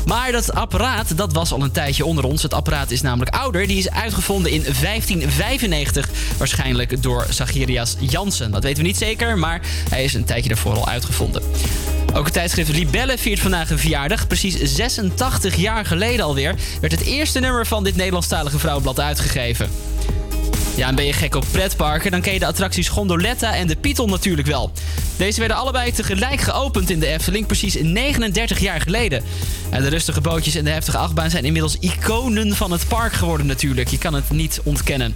[0.06, 2.42] Maar dat apparaat, dat was al een tijdje onder ons.
[2.42, 3.68] Het apparaat is namelijk ouder.
[3.68, 6.10] Die is uitgevonden in 1595.
[6.38, 8.52] Waarschijnlijk door Zacharias Jansen.
[8.52, 11.44] Dat weten we niet zeker, maar hij is een tijdje daarvoor al uitgevonden.
[12.14, 14.28] Ook het tijdschrift Libelle viert vandaag een verjaardag.
[14.28, 19.70] Precies 86 jaar geleden alweer werd het eerste nummer van dit Nederlandstalige vrouwenblad uitgegeven.
[20.76, 23.76] Ja, en ben je gek op pretparken, dan ken je de attracties Gondoletta en de
[23.76, 24.72] Python natuurlijk wel.
[25.18, 29.24] Deze werden allebei tegelijk geopend in de Efteling, precies 39 jaar geleden.
[29.70, 33.46] En de rustige bootjes en de heftige achtbaan zijn inmiddels iconen van het park geworden
[33.46, 33.88] natuurlijk.
[33.88, 35.16] Je kan het niet ontkennen.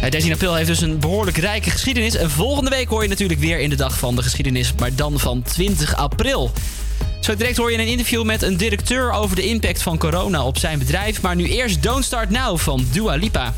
[0.00, 2.14] Eh, 13 april heeft dus een behoorlijk rijke geschiedenis.
[2.14, 5.18] En volgende week hoor je natuurlijk weer in de dag van de geschiedenis, maar dan
[5.18, 6.52] van 20 april.
[7.20, 10.58] Zo direct hoor je een interview met een directeur over de impact van corona op
[10.58, 11.20] zijn bedrijf.
[11.20, 13.54] Maar nu eerst Don't Start Now van Dua Lipa.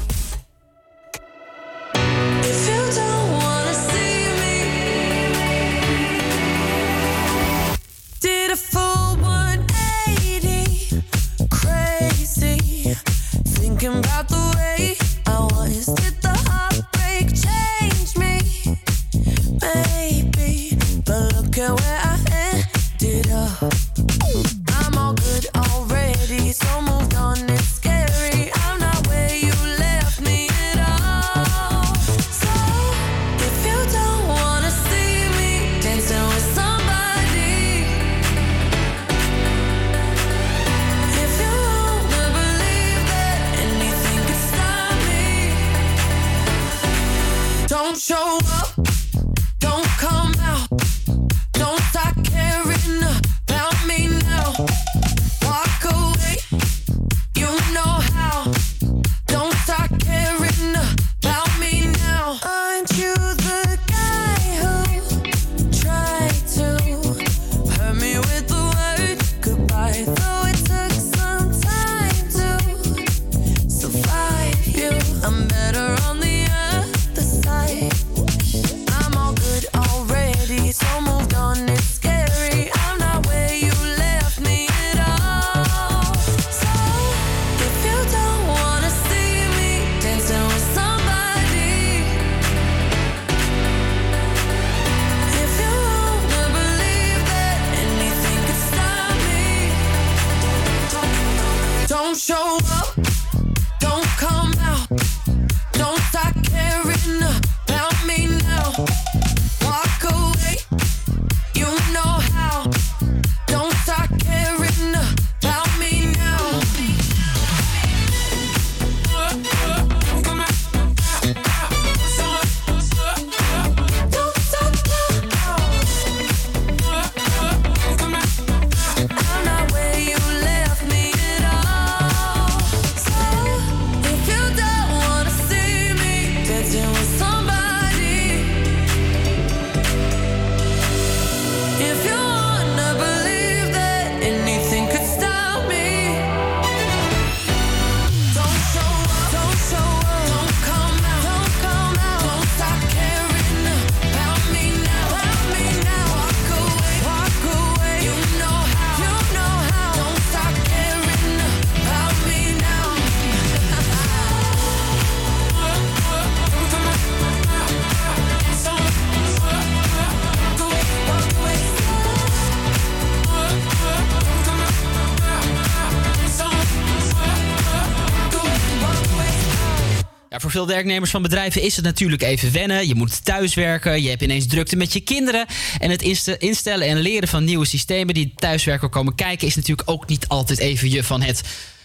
[180.59, 182.89] Veel werknemers van bedrijven is het natuurlijk even wennen.
[182.89, 185.47] Je moet thuiswerken, je hebt ineens drukte met je kinderen.
[185.79, 189.47] En het inste- instellen en leren van nieuwe systemen die thuiswerken komen kijken...
[189.47, 191.43] is natuurlijk ook niet altijd even je van het.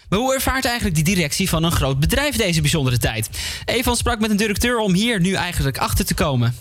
[0.08, 3.28] Maar hoe ervaart eigenlijk die directie van een groot bedrijf deze bijzondere tijd?
[3.64, 6.56] Evan sprak met een directeur om hier nu eigenlijk achter te komen.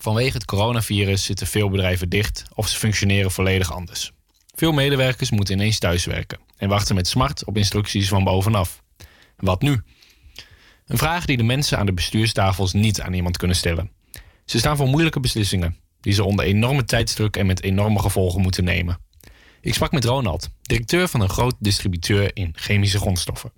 [0.00, 4.12] Vanwege het coronavirus zitten veel bedrijven dicht of ze functioneren volledig anders.
[4.54, 8.82] Veel medewerkers moeten ineens thuiswerken en wachten met smart op instructies van bovenaf.
[9.36, 9.82] Wat nu?
[10.88, 13.90] Een vraag die de mensen aan de bestuurstafels niet aan iemand kunnen stellen.
[14.44, 18.64] Ze staan voor moeilijke beslissingen die ze onder enorme tijdsdruk en met enorme gevolgen moeten
[18.64, 18.98] nemen.
[19.60, 23.52] Ik sprak met Ronald, directeur van een groot distributeur in chemische grondstoffen.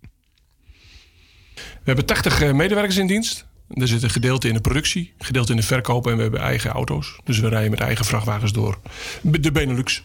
[1.55, 3.47] We hebben 80 eh, medewerkers in dienst.
[3.69, 6.41] Er zit een gedeelte in de productie, een gedeelte in de verkoop en we hebben
[6.41, 7.17] eigen auto's.
[7.25, 8.81] Dus we rijden met eigen vrachtwagens door
[9.23, 10.05] de Benelux.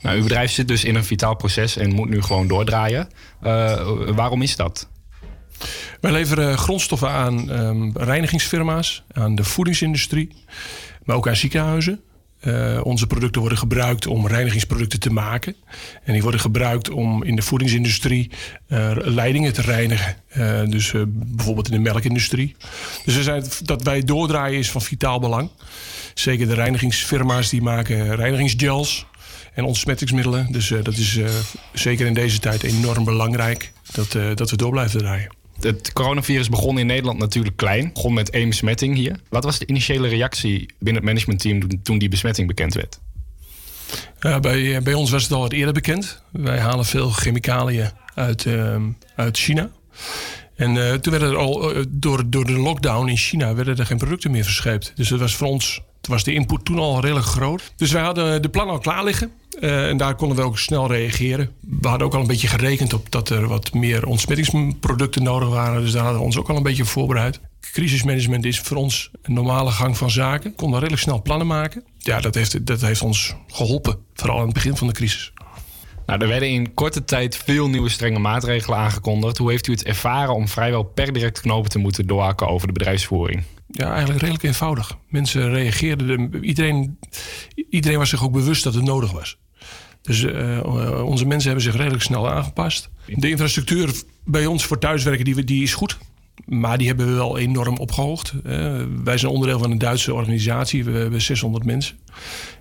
[0.00, 3.08] Nou, uw bedrijf zit dus in een vitaal proces en moet nu gewoon doordraaien.
[3.40, 4.88] Eh, waarom is dat?
[6.00, 10.28] Wij leveren grondstoffen aan ehm, reinigingsfirma's, aan de voedingsindustrie,
[11.04, 12.00] maar ook aan ziekenhuizen.
[12.40, 15.56] Eh, onze producten worden gebruikt om reinigingsproducten te maken.
[16.04, 18.30] En die worden gebruikt om in de voedingsindustrie
[18.66, 20.16] eh, leidingen te reinigen.
[20.28, 22.56] Eh, dus bijvoorbeeld in de melkindustrie.
[23.04, 25.50] Dus we zijn, dat wij doordraaien is van vitaal belang.
[26.14, 29.06] Zeker de reinigingsfirma's die maken reinigingsgels
[29.54, 30.52] en ontsmettingsmiddelen.
[30.52, 31.18] Dus dat is
[31.72, 35.39] zeker in deze tijd enorm belangrijk dat, dat we door blijven draaien.
[35.60, 37.90] Het coronavirus begon in Nederland natuurlijk klein.
[37.92, 39.20] Begon met één besmetting hier.
[39.28, 43.00] Wat was de initiële reactie binnen het managementteam toen- die besmetting bekend werd?
[44.40, 46.22] Bij, eh, bij ons was het al wat eerder bekend.
[46.32, 48.82] Wij halen veel chemicaliën uit, ehm,
[49.16, 49.70] uit China.
[50.56, 53.86] En eh, toen werden er al eh, door, door de lockdown in China werden er
[53.86, 54.92] geen producten meer verscheept.
[54.94, 57.72] Dus dat was voor ons toen was de input toen al redelijk groot.
[57.76, 59.32] Dus wij hadden de plannen al klaar liggen.
[59.58, 61.50] Eh, en daar konden we ook snel reageren.
[61.80, 65.82] We hadden ook al een beetje gerekend op dat er wat meer ontsmettingsproducten nodig waren.
[65.82, 67.40] Dus daar hadden we ons ook al een beetje voorbereid.
[67.60, 70.50] Crisismanagement is voor ons een normale gang van zaken.
[70.50, 71.84] We konden redelijk snel plannen maken.
[71.98, 73.98] Ja, dat heeft, dat heeft ons geholpen.
[74.14, 75.32] Vooral aan het begin van de crisis.
[76.06, 79.38] Nou, er werden in korte tijd veel nieuwe strenge maatregelen aangekondigd.
[79.38, 82.72] Hoe heeft u het ervaren om vrijwel per direct knopen te moeten doorhakken over de
[82.72, 83.42] bedrijfsvoering?
[83.70, 84.96] Ja, eigenlijk redelijk eenvoudig.
[85.08, 86.30] Mensen reageerden.
[86.30, 86.98] de- iedereen,
[87.70, 89.38] iedereen was zich ook bewust dat het nodig was.
[90.02, 92.90] Dus eh, onze mensen hebben zich redelijk snel aangepast.
[93.06, 93.92] De infrastructuur
[94.24, 95.98] bij ons voor thuiswerken die, die is goed.
[96.46, 98.32] Maar die hebben we wel enorm opgehoogd.
[98.44, 100.84] Eh, wij zijn onderdeel van een Duitse organisatie.
[100.84, 101.96] We hebben 600 mensen.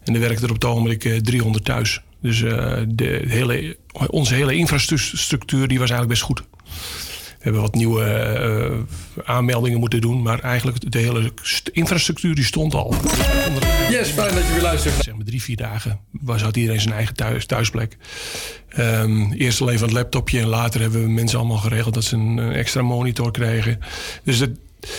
[0.03, 2.02] En er werken er op het ogenblik eh, 300 thuis.
[2.22, 3.77] Dus eh, de hele,
[4.07, 6.44] onze hele infrastructuur die was eigenlijk best goed.
[7.40, 8.78] We hebben wat nieuwe eh,
[9.26, 10.22] aanmeldingen moeten doen.
[10.22, 12.95] Maar eigenlijk de hele st- infrastructuur die stond al.
[13.90, 15.03] Yes, fijn dat je weer luistert.
[15.03, 17.98] Zeg maar drie, vier dagen was, had iedereen zijn eigen thuis, thuisplek.
[18.70, 22.16] Ehm, eerst alleen van het laptopje en later hebben we mensen allemaal geregeld dat ze
[22.16, 23.80] een, een extra monitor kregen.
[24.24, 24.49] Dus dat,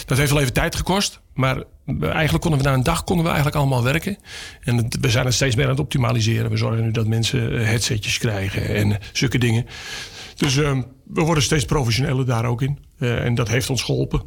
[0.06, 1.20] dat heeft wel even tijd gekost.
[1.34, 1.62] Maar
[2.02, 4.16] eigenlijk konden we na een dag konden we eigenlijk allemaal werken.
[4.64, 6.50] En het- we zijn het steeds meer aan het optimaliseren.
[6.50, 9.66] We zorgen nu dat mensen eh, headsetjes krijgen en zulke dingen.
[10.36, 12.78] Dus ehm, we worden steeds professioneler daar ook in.
[12.98, 14.22] Eh, en dat heeft ons geholpen.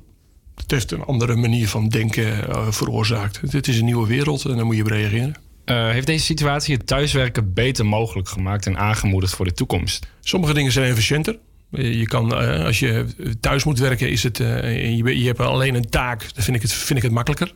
[0.55, 3.51] Het heeft een andere manier van denken eh, veroorzaakt.
[3.51, 5.35] Dit is een nieuwe wereld en daar moet je op reageren.
[5.65, 10.07] Eh, heeft deze situatie het thuiswerken beter mogelijk gemaakt en aangemoedigd voor de toekomst?
[10.19, 11.39] Sommige dingen zijn efficiënter.
[11.69, 12.31] Je kan,
[12.65, 13.05] als je
[13.39, 16.73] thuis moet werken, is het, je, je hebt alleen een taak, dan vind ik het,
[16.73, 17.51] vind ik het makkelijker.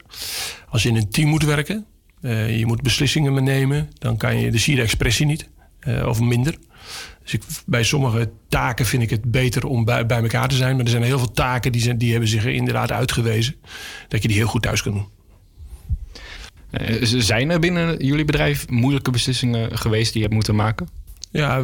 [0.70, 1.86] Als je in een team moet werken,
[2.58, 5.50] je moet beslissingen nemen, dan, kan je, dan zie je de expressie niet,
[6.06, 6.58] of minder.
[7.28, 10.76] Dus ik, bij sommige taken vind ik het beter om bij, bij elkaar te zijn.
[10.76, 13.56] Maar er zijn heel veel taken die, zijn, die hebben zich inderdaad uitgewezen.
[14.08, 15.08] Dat je die heel goed thuis kan doen.
[16.70, 20.88] Eh, Zijn er binnen jullie bedrijf moeilijke beslissingen geweest die je hebt moeten maken?
[21.32, 21.62] Ja,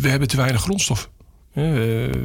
[0.00, 1.10] we, hebben te weinig grondstof.
[1.52, 1.64] Eh,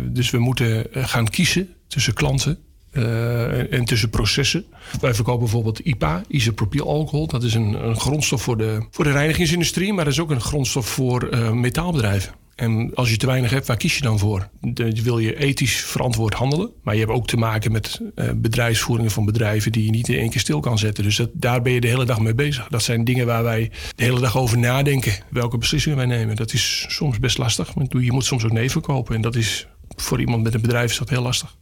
[0.10, 2.57] dus we moeten eh, gaan kiezen tussen klanten
[2.91, 4.65] en, en tussen processen.
[5.02, 7.27] Wij verkopen bijvoorbeeld IPA, isopropylalcohol.
[7.27, 10.41] Dat is een, een grondstof voor de, voor de reinigingsindustrie, maar dat is ook een
[10.41, 12.34] grondstof voor metaalbedrijven.
[12.56, 14.49] En als je te weinig hebt, waar kies je dan voor?
[14.61, 16.72] Dan wil je ethisch verantwoord handelen.
[16.84, 20.19] Maar je hebt ook te maken met eh, bedrijfsvoeringen van bedrijven die je niet in
[20.19, 21.03] één keer stil kan zetten.
[21.03, 22.68] Dus dat, daar ben je de hele dag mee bezig.
[22.68, 25.14] Dat zijn dingen waar wij de hele dag over nadenken.
[25.30, 26.36] Welke beslissingen wij nemen.
[26.36, 27.73] Dat is soms best lastig.
[27.73, 29.15] Want je moet soms ook nee verkopen.
[29.15, 31.56] En dat is voor iemand met een bedrijf is dat heel lastig.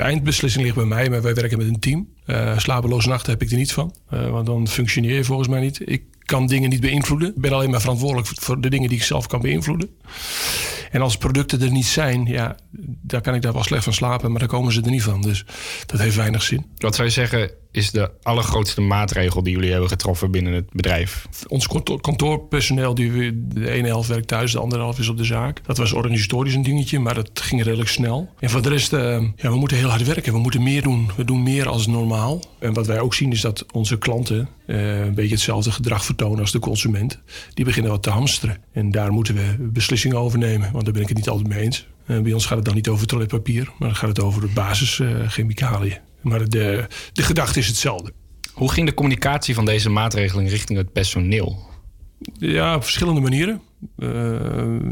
[0.00, 2.08] De eindbeslissing ligt bij mij, maar wij werken met een team.
[2.26, 3.94] Eh, slapeloze nachten heb ik er niet van.
[4.08, 5.80] Eh, want dan functioneer je volgens mij niet.
[5.84, 7.28] Ik kan dingen niet beïnvloeden.
[7.28, 9.90] Ik ben alleen maar verantwoordelijk voor de dingen die ik zelf kan beïnvloeden.
[10.90, 12.56] En als producten er niet zijn, ja,
[13.02, 15.22] daar kan ik daar wel slecht van slapen, maar daar komen ze er niet van.
[15.22, 15.44] Dus
[15.86, 16.66] dat heeft weinig zin.
[16.76, 21.26] Wat zou je zeggen is de allergrootste maatregel die jullie hebben getroffen binnen het bedrijf?
[21.48, 25.24] Ons kantoor- kantoorpersoneel, die, de ene helft werkt thuis, de andere helft is op de
[25.24, 25.60] zaak.
[25.66, 28.28] Dat was organisatorisch een dingetje, maar dat ging redelijk snel.
[28.38, 30.32] En voor de rest, eh, ja, we moeten heel hard werken.
[30.32, 31.10] We moeten meer doen.
[31.16, 32.40] We doen meer als normaal.
[32.58, 36.40] En wat wij ook zien is dat onze klanten eh, een beetje hetzelfde gedrag vertonen
[36.40, 37.18] als de consument.
[37.54, 38.58] Die beginnen wat te hamsteren.
[38.72, 41.62] En daar moeten we beslissingen over nemen, want daar ben ik het niet altijd mee
[41.62, 41.86] eens.
[42.06, 44.52] Eh, bij ons gaat het dan niet over toiletpapier, maar dan gaat het over de
[44.54, 45.98] basischemicaliën.
[46.22, 48.12] Maar de, de gedachte is hetzelfde.
[48.52, 51.68] Hoe ging de communicatie van deze maatregelen richting het personeel?
[52.38, 53.60] Ja, op verschillende manieren.
[53.98, 54.08] Eh,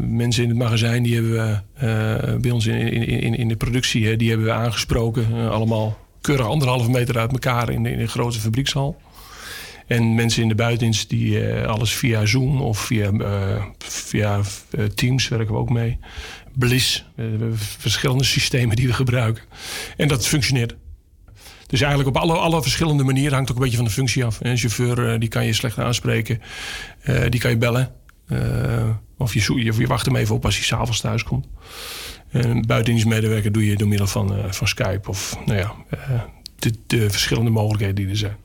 [0.00, 3.56] mensen in het magazijn, die hebben we eh, bij ons in, in, in, in de
[3.56, 5.26] productie, hè, die hebben we aangesproken.
[5.32, 9.00] Eh, allemaal keurig anderhalve meter uit elkaar in de, in de grote fabriekshal.
[9.86, 13.10] En mensen in de buitendienst, die alles via Zoom of via,
[13.78, 14.40] via
[14.94, 15.98] Teams werken we ook mee.
[16.54, 19.42] Bliss, we verschillende systemen die we gebruiken.
[19.96, 20.76] En dat functioneert.
[21.68, 24.38] Dus eigenlijk op alle, alle verschillende manieren hangt ook een beetje van de functie af.
[24.40, 26.40] Een chauffeur eh, die kan je slecht aanspreken,
[27.00, 27.90] Eh, die kan je bellen.
[28.28, 28.38] Eh,
[29.18, 31.46] of je, je, je wacht hem even op als hij s'avonds thuis komt.
[32.30, 35.98] En een buitendienstmedewerker doe je door middel van, eh, van Skype of nou ja, eh,
[36.58, 38.36] de, de verschillende mogelijkheden die er zijn.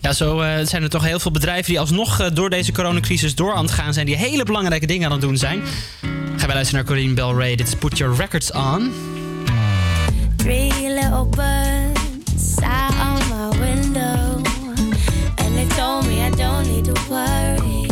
[0.00, 3.54] Ja, zo eh, zijn er toch heel veel bedrijven die alsnog door deze coronacrisis door
[3.54, 4.06] aan het gaan zijn.
[4.06, 5.62] Die hele belangrijke dingen aan het doen zijn.
[6.36, 7.56] Gaan wij luisteren naar Corinne Bell Ray.
[7.56, 8.92] Dit is Put Your Records On.
[10.36, 11.87] Three little birds
[12.60, 14.42] sat on my window,
[15.38, 17.86] and they told me I don't need to worry.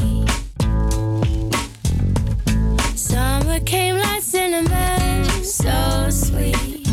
[2.96, 6.86] Summer came like cinnamon, so sweet.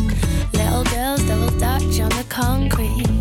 [0.53, 3.12] Little girls double dutch on the concrete.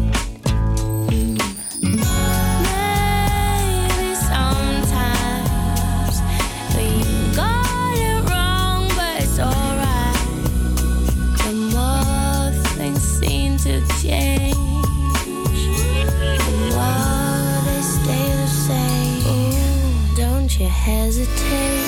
[20.83, 21.82] Hesitate.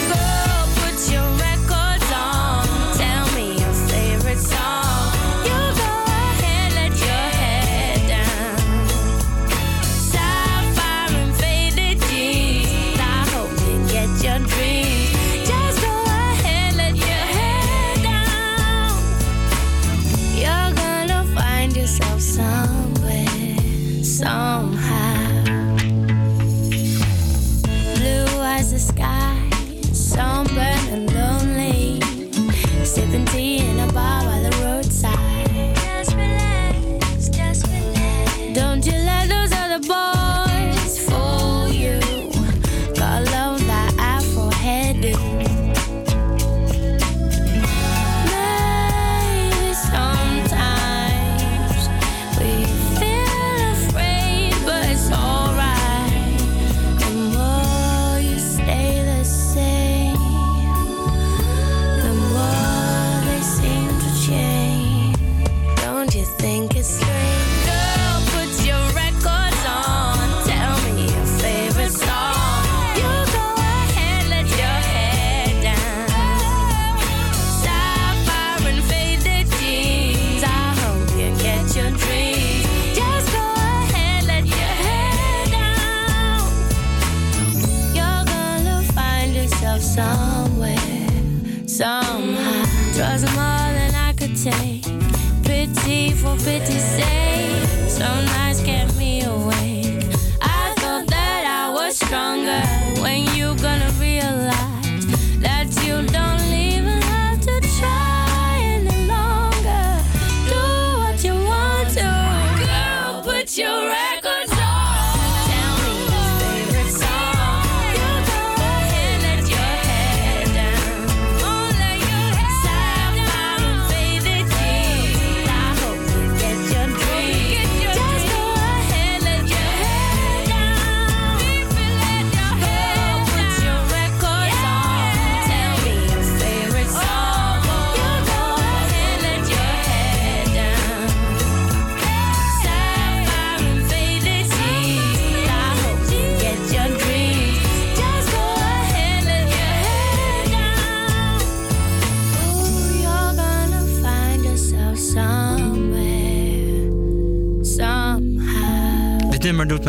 [96.45, 97.89] Pity for pity's sake.
[97.89, 100.05] Some nights kept me awake.
[100.43, 102.44] I thought that I was stronger.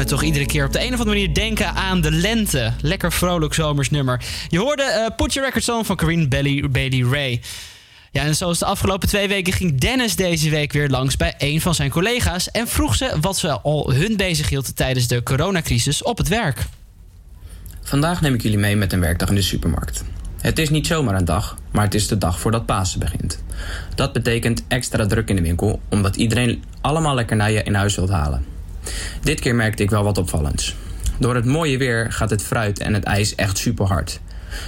[0.05, 2.73] Toch iedere keer op de een of andere manier denken aan de lente.
[2.81, 4.21] Lekker vrolijk zomers nummer.
[4.47, 7.41] Je hoorde eh, Put Your Records On van Corinne Bailey, Ray.
[8.11, 11.61] Ja, en zoals de afgelopen twee weken ging Dennis deze week weer langs bij een
[11.61, 16.17] van zijn collega's en vroeg ze wat ze al hun bezighield tijdens de coronacrisis op
[16.17, 16.65] het werk.
[17.81, 20.03] Vandaag neem ik jullie mee met een werkdag in de supermarkt.
[20.41, 23.43] Het is niet zomaar een dag, maar het is de dag voordat Pasen begint.
[23.95, 28.54] Dat betekent extra druk in de winkel, omdat iedereen allemaal lekkernijen in huis wilt halen.
[29.21, 30.75] Dit keer merkte ik wel wat opvallends.
[31.19, 34.19] Door het mooie weer gaat het fruit en het ijs echt super hard.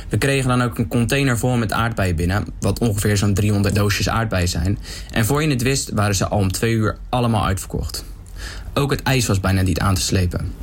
[0.09, 4.09] We kregen dan ook een container vol met aardbeien binnen, wat ongeveer zo'n 300 doosjes
[4.09, 4.79] aardbeien zijn.
[5.11, 8.05] En voor je het wist waren ze al om twee uur allemaal uitverkocht.
[8.73, 10.53] Ook het ijs was bijna niet aan te slepen.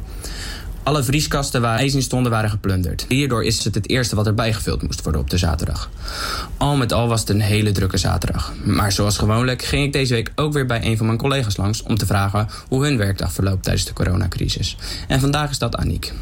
[0.85, 3.05] Alle vrieskasten waar ijs in stonden waren geplunderd.
[3.09, 5.91] Hierdoor is het het eerste wat erbij gevuld moest worden op de zaterdag.
[6.57, 8.53] Al met al was het een hele drukke zaterdag.
[8.65, 11.83] Maar zoals gewoonlijk ging ik deze week ook weer bij een van mijn collega's langs
[11.83, 14.77] om te vragen hoe hun werkdag verloopt tijdens de coronacrisis.
[15.09, 16.13] En vandaag is dat Aniek.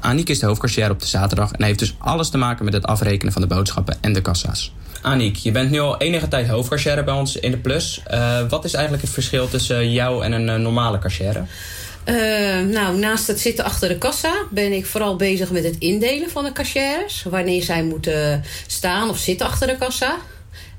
[0.00, 2.86] Aniek is de hoofdkassier op de zaterdag en heeft dus alles te maken met het
[2.86, 4.72] afrekenen van de boodschappen en de kassa's.
[5.02, 8.02] Aniek, je bent nu al enige tijd hoofdkassier bij ons in de Plus.
[8.04, 11.44] Eh, wat is eigenlijk het verschil tussen jou en een eh, normale kassier?
[12.06, 12.14] Eh,
[12.60, 16.44] nou, naast het zitten achter de kassa ben ik vooral bezig met het indelen van
[16.44, 17.22] de cashiers.
[17.22, 20.16] Wanneer zij moeten staan of zitten achter de kassa.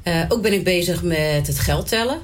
[0.03, 2.19] Eh, ook ben ik bezig met het geld tellen.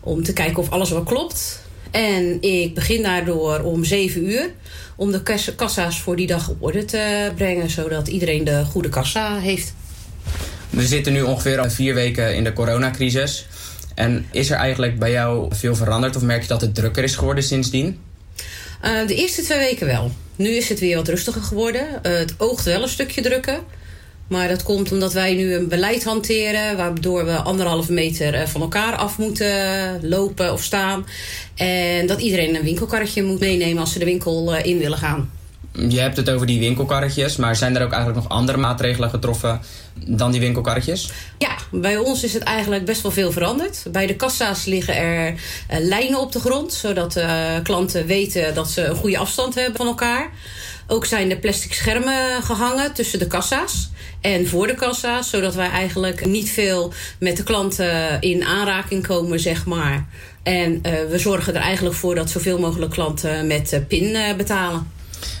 [0.00, 1.62] Om te kijken of alles wel klopt.
[1.90, 4.50] En ik begin daardoor om 7 uur.
[4.96, 7.70] Om de kas- kassa's voor die dag op orde te brengen.
[7.70, 9.74] Zodat iedereen de goede kassa heeft.
[10.70, 13.46] We zitten nu ongeveer al vier weken in de coronacrisis.
[13.94, 17.16] En is er eigenlijk bij jou veel veranderd of merk je dat het drukker is
[17.16, 17.98] geworden sindsdien?
[18.84, 20.10] Eh, de eerste twee weken wel.
[20.36, 22.02] Nu is het weer wat rustiger geworden.
[22.02, 23.60] Eh, het oogt wel een stukje drukker.
[24.28, 26.76] Maar dat komt omdat wij nu een beleid hanteren...
[26.76, 31.06] waardoor we anderhalve meter eh, van elkaar af moeten lopen of staan.
[31.54, 33.78] En dat iedereen een winkelkarretje moet meenemen...
[33.78, 35.30] als ze de winkel in willen gaan.
[35.78, 39.60] Je hebt het over die winkelkarretjes, maar zijn er ook eigenlijk nog andere maatregelen getroffen
[40.06, 41.10] dan die winkelkarretjes?
[41.38, 43.84] Ja, bij ons is het eigenlijk best wel veel veranderd.
[43.92, 45.34] Bij de kassa's liggen er
[45.68, 46.72] eh, lijnen op de grond...
[46.72, 47.30] zodat eh,
[47.62, 50.30] klanten weten dat ze een goede afstand hebben van elkaar.
[50.86, 53.90] Ook zijn er plastic schermen gehangen tussen de kassa's
[54.20, 55.30] en voor de kassa's...
[55.30, 60.06] zodat wij eigenlijk niet veel met de klanten in aanraking komen, zeg maar.
[60.42, 64.93] En eh, we zorgen er eigenlijk voor dat zoveel mogelijk klanten met PIN betalen.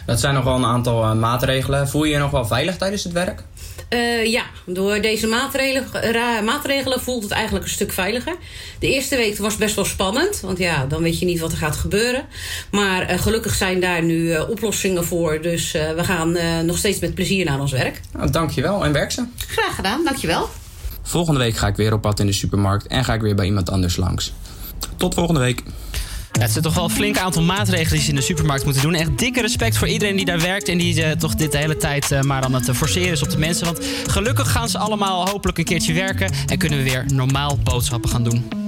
[0.06, 1.88] Dat zijn nog wel een aantal eh, maatregelen.
[1.88, 3.42] Voel je je nog wel veilig tijdens het werk?
[3.88, 8.36] Eh, ja, door deze maatregelen, maatregelen voelt het eigenlijk een stuk veiliger.
[8.78, 11.58] De eerste week was best wel spannend, want ja, dan weet je niet wat er
[11.58, 12.24] gaat gebeuren.
[12.70, 16.98] Maar eh, gelukkig zijn daar nu oplossingen voor, dus eh, we gaan eh, nog steeds
[16.98, 18.00] met plezier naar ons werk.
[18.12, 19.24] Nou, dankjewel en werk ze.
[19.36, 20.48] Graag gedaan, dankjewel.
[21.02, 23.46] Volgende week ga ik weer op pad in de supermarkt en ga ik weer bij
[23.46, 24.32] iemand anders langs.
[24.96, 25.62] Tot volgende week.
[26.34, 28.82] Ja, het zijn toch wel een flink aantal maatregelen die ze in de supermarkt moeten
[28.82, 28.94] doen.
[28.94, 31.76] Echt dikke respect voor iedereen die daar werkt en die eh, toch dit de hele
[31.76, 33.66] tijd eh, maar aan het eh, forceren is op de mensen.
[33.66, 38.10] Want gelukkig gaan ze allemaal hopelijk een keertje werken en kunnen we weer normaal boodschappen
[38.10, 38.63] gaan doen.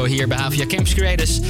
[0.00, 1.40] hier bij Havia Campus Creators.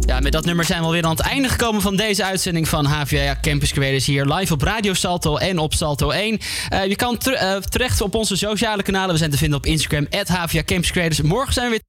[0.00, 2.84] Ja, met dat nummer zijn we alweer aan het einde gekomen van deze uitzending van
[2.84, 6.38] HVA Campus Creators hier live op Radio Salto en op Salto 1.
[6.68, 9.10] Eh, je kan eh, terecht op onze sociale kanalen.
[9.10, 11.20] We zijn te vinden op Instagram, at Campus Creators.
[11.20, 11.83] Morgen zijn we weer